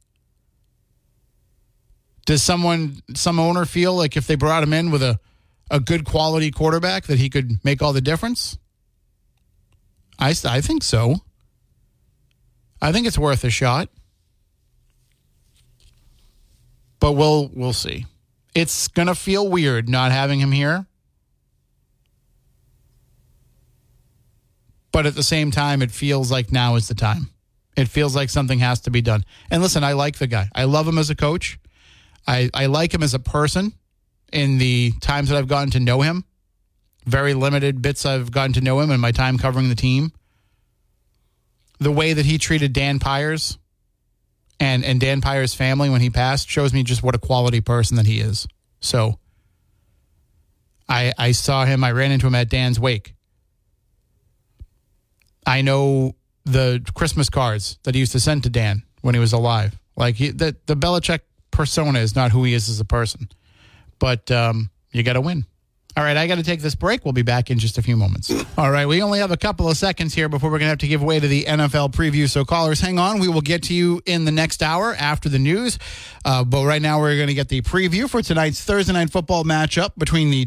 Does 2.28 2.44
someone 2.44 3.02
some 3.16 3.40
owner 3.40 3.66
feel 3.66 3.96
like 3.96 4.16
if 4.16 4.28
they 4.28 4.36
brought 4.36 4.62
him 4.62 4.72
in 4.72 4.92
with 4.92 5.02
a 5.02 5.20
a 5.72 5.80
good 5.80 6.06
quality 6.06 6.52
quarterback 6.52 7.06
that 7.06 7.18
he 7.18 7.30
could 7.30 7.64
make 7.64 7.82
all 7.82 7.94
the 7.94 8.02
difference? 8.02 8.60
I 10.20 10.36
I 10.46 10.62
think 10.62 10.84
so. 10.84 11.16
I 12.80 12.92
think 12.92 13.08
it's 13.08 13.18
worth 13.18 13.44
a 13.44 13.50
shot. 13.50 13.90
But 17.00 17.14
we'll 17.14 17.50
we'll 17.54 17.74
see. 17.74 18.06
It's 18.56 18.88
to 19.08 19.16
feel 19.16 19.48
weird 19.48 19.88
not 19.88 20.12
having 20.12 20.40
him 20.40 20.52
here. 20.52 20.86
But 24.92 25.06
at 25.06 25.16
the 25.16 25.24
same 25.24 25.52
time 25.52 25.82
it 25.82 25.92
feels 25.92 26.32
like 26.32 26.52
now 26.52 26.76
is 26.76 26.88
the 26.88 26.96
time. 26.96 27.30
It 27.76 27.88
feels 27.88 28.16
like 28.16 28.30
something 28.30 28.58
has 28.60 28.80
to 28.82 28.90
be 28.90 29.02
done. 29.02 29.24
And 29.52 29.62
listen, 29.62 29.84
I 29.84 29.94
like 29.94 30.18
the 30.18 30.26
guy. 30.26 30.50
I 30.56 30.64
love 30.64 30.88
him 30.88 30.98
as 30.98 31.12
a 31.12 31.16
coach. 31.16 31.60
I, 32.26 32.50
I 32.54 32.66
like 32.66 32.94
him 32.94 33.04
as 33.04 33.14
a 33.14 33.20
person 33.20 33.74
in 34.34 34.58
the 34.58 34.92
times 35.00 35.30
that 35.30 35.38
I've 35.38 35.48
gotten 35.48 35.70
to 35.72 35.80
know 35.80 36.02
him. 36.02 36.26
Very 37.06 37.36
limited 37.36 37.82
bits 37.82 38.06
I've 38.06 38.32
gotten 38.32 38.54
to 38.54 38.62
know 38.62 38.80
him 38.80 38.90
in 38.90 39.00
my 39.00 39.12
time 39.12 39.38
covering 39.38 39.70
the 39.70 39.76
team. 39.76 40.12
The 41.80 41.92
way 41.92 42.14
that 42.14 42.26
he 42.26 42.40
treated 42.40 42.74
Dan 42.74 42.98
Pires 42.98 43.60
and, 44.60 44.84
and 44.84 45.00
Dan 45.00 45.22
Pires' 45.22 45.54
family 45.54 45.90
when 45.90 46.02
he 46.02 46.10
passed 46.10 46.50
shows 46.50 46.74
me 46.74 46.84
just 46.84 47.04
what 47.04 47.16
a 47.16 47.20
quality 47.20 47.62
person 47.62 47.98
that 47.98 48.06
he 48.06 48.20
is. 48.20 48.48
So 48.80 49.20
I 50.88 51.14
I 51.18 51.32
saw 51.32 51.66
him, 51.66 51.84
I 51.84 51.92
ran 51.92 52.12
into 52.12 52.28
him 52.28 52.36
at 52.36 52.50
Dan's 52.50 52.80
wake. 52.80 53.14
I 55.46 55.62
know 55.62 56.16
the 56.46 56.84
Christmas 56.94 57.30
cards 57.30 57.80
that 57.84 57.96
he 57.96 58.00
used 58.00 58.12
to 58.14 58.20
send 58.20 58.44
to 58.44 58.50
Dan 58.50 58.84
when 59.02 59.16
he 59.16 59.20
was 59.20 59.34
alive. 59.34 59.78
Like 59.96 60.16
he, 60.16 60.32
the 60.32 60.56
the 60.66 60.76
Belichick 60.76 61.22
persona 61.52 62.00
is 62.00 62.16
not 62.16 62.32
who 62.32 62.44
he 62.44 62.54
is 62.54 62.70
as 62.70 62.80
a 62.80 62.86
person, 62.86 63.30
but 64.00 64.30
um, 64.32 64.70
you 64.92 65.04
got 65.04 65.14
to 65.14 65.22
win. 65.22 65.46
All 65.98 66.04
right, 66.04 66.16
I 66.16 66.28
got 66.28 66.36
to 66.36 66.44
take 66.44 66.62
this 66.62 66.76
break. 66.76 67.04
We'll 67.04 67.12
be 67.12 67.24
back 67.24 67.50
in 67.50 67.58
just 67.58 67.80
a 67.80 67.82
few 67.82 67.98
moments. 67.98 68.32
All 68.56 68.70
right, 68.70 68.86
we 68.86 69.02
only 69.02 69.18
have 69.18 69.32
a 69.32 69.38
couple 69.38 69.68
of 69.68 69.78
seconds 69.78 70.14
here 70.14 70.30
before 70.30 70.52
we're 70.52 70.60
going 70.60 70.68
to 70.68 70.70
have 70.70 70.78
to 70.80 70.88
give 70.88 71.02
way 71.02 71.20
to 71.20 71.28
the 71.28 71.46
NFL 71.46 71.92
preview. 71.92 72.30
So, 72.30 72.46
callers, 72.46 72.80
hang 72.80 73.00
on. 73.00 73.18
We 73.18 73.28
will 73.28 73.42
get 73.42 73.64
to 73.64 73.74
you 73.74 74.04
in 74.06 74.24
the 74.24 74.32
next 74.32 74.62
hour 74.62 74.94
after 74.94 75.28
the 75.28 75.40
news. 75.40 75.80
Uh, 76.24 76.44
but 76.44 76.66
right 76.66 76.84
now, 76.84 77.00
we're 77.00 77.16
going 77.16 77.30
to 77.30 77.34
get 77.34 77.50
the 77.50 77.64
preview 77.64 78.08
for 78.08 78.22
tonight's 78.22 78.64
Thursday 78.64 78.94
night 78.94 79.10
football 79.10 79.44
matchup 79.44 79.94
between 79.98 80.30
the 80.30 80.46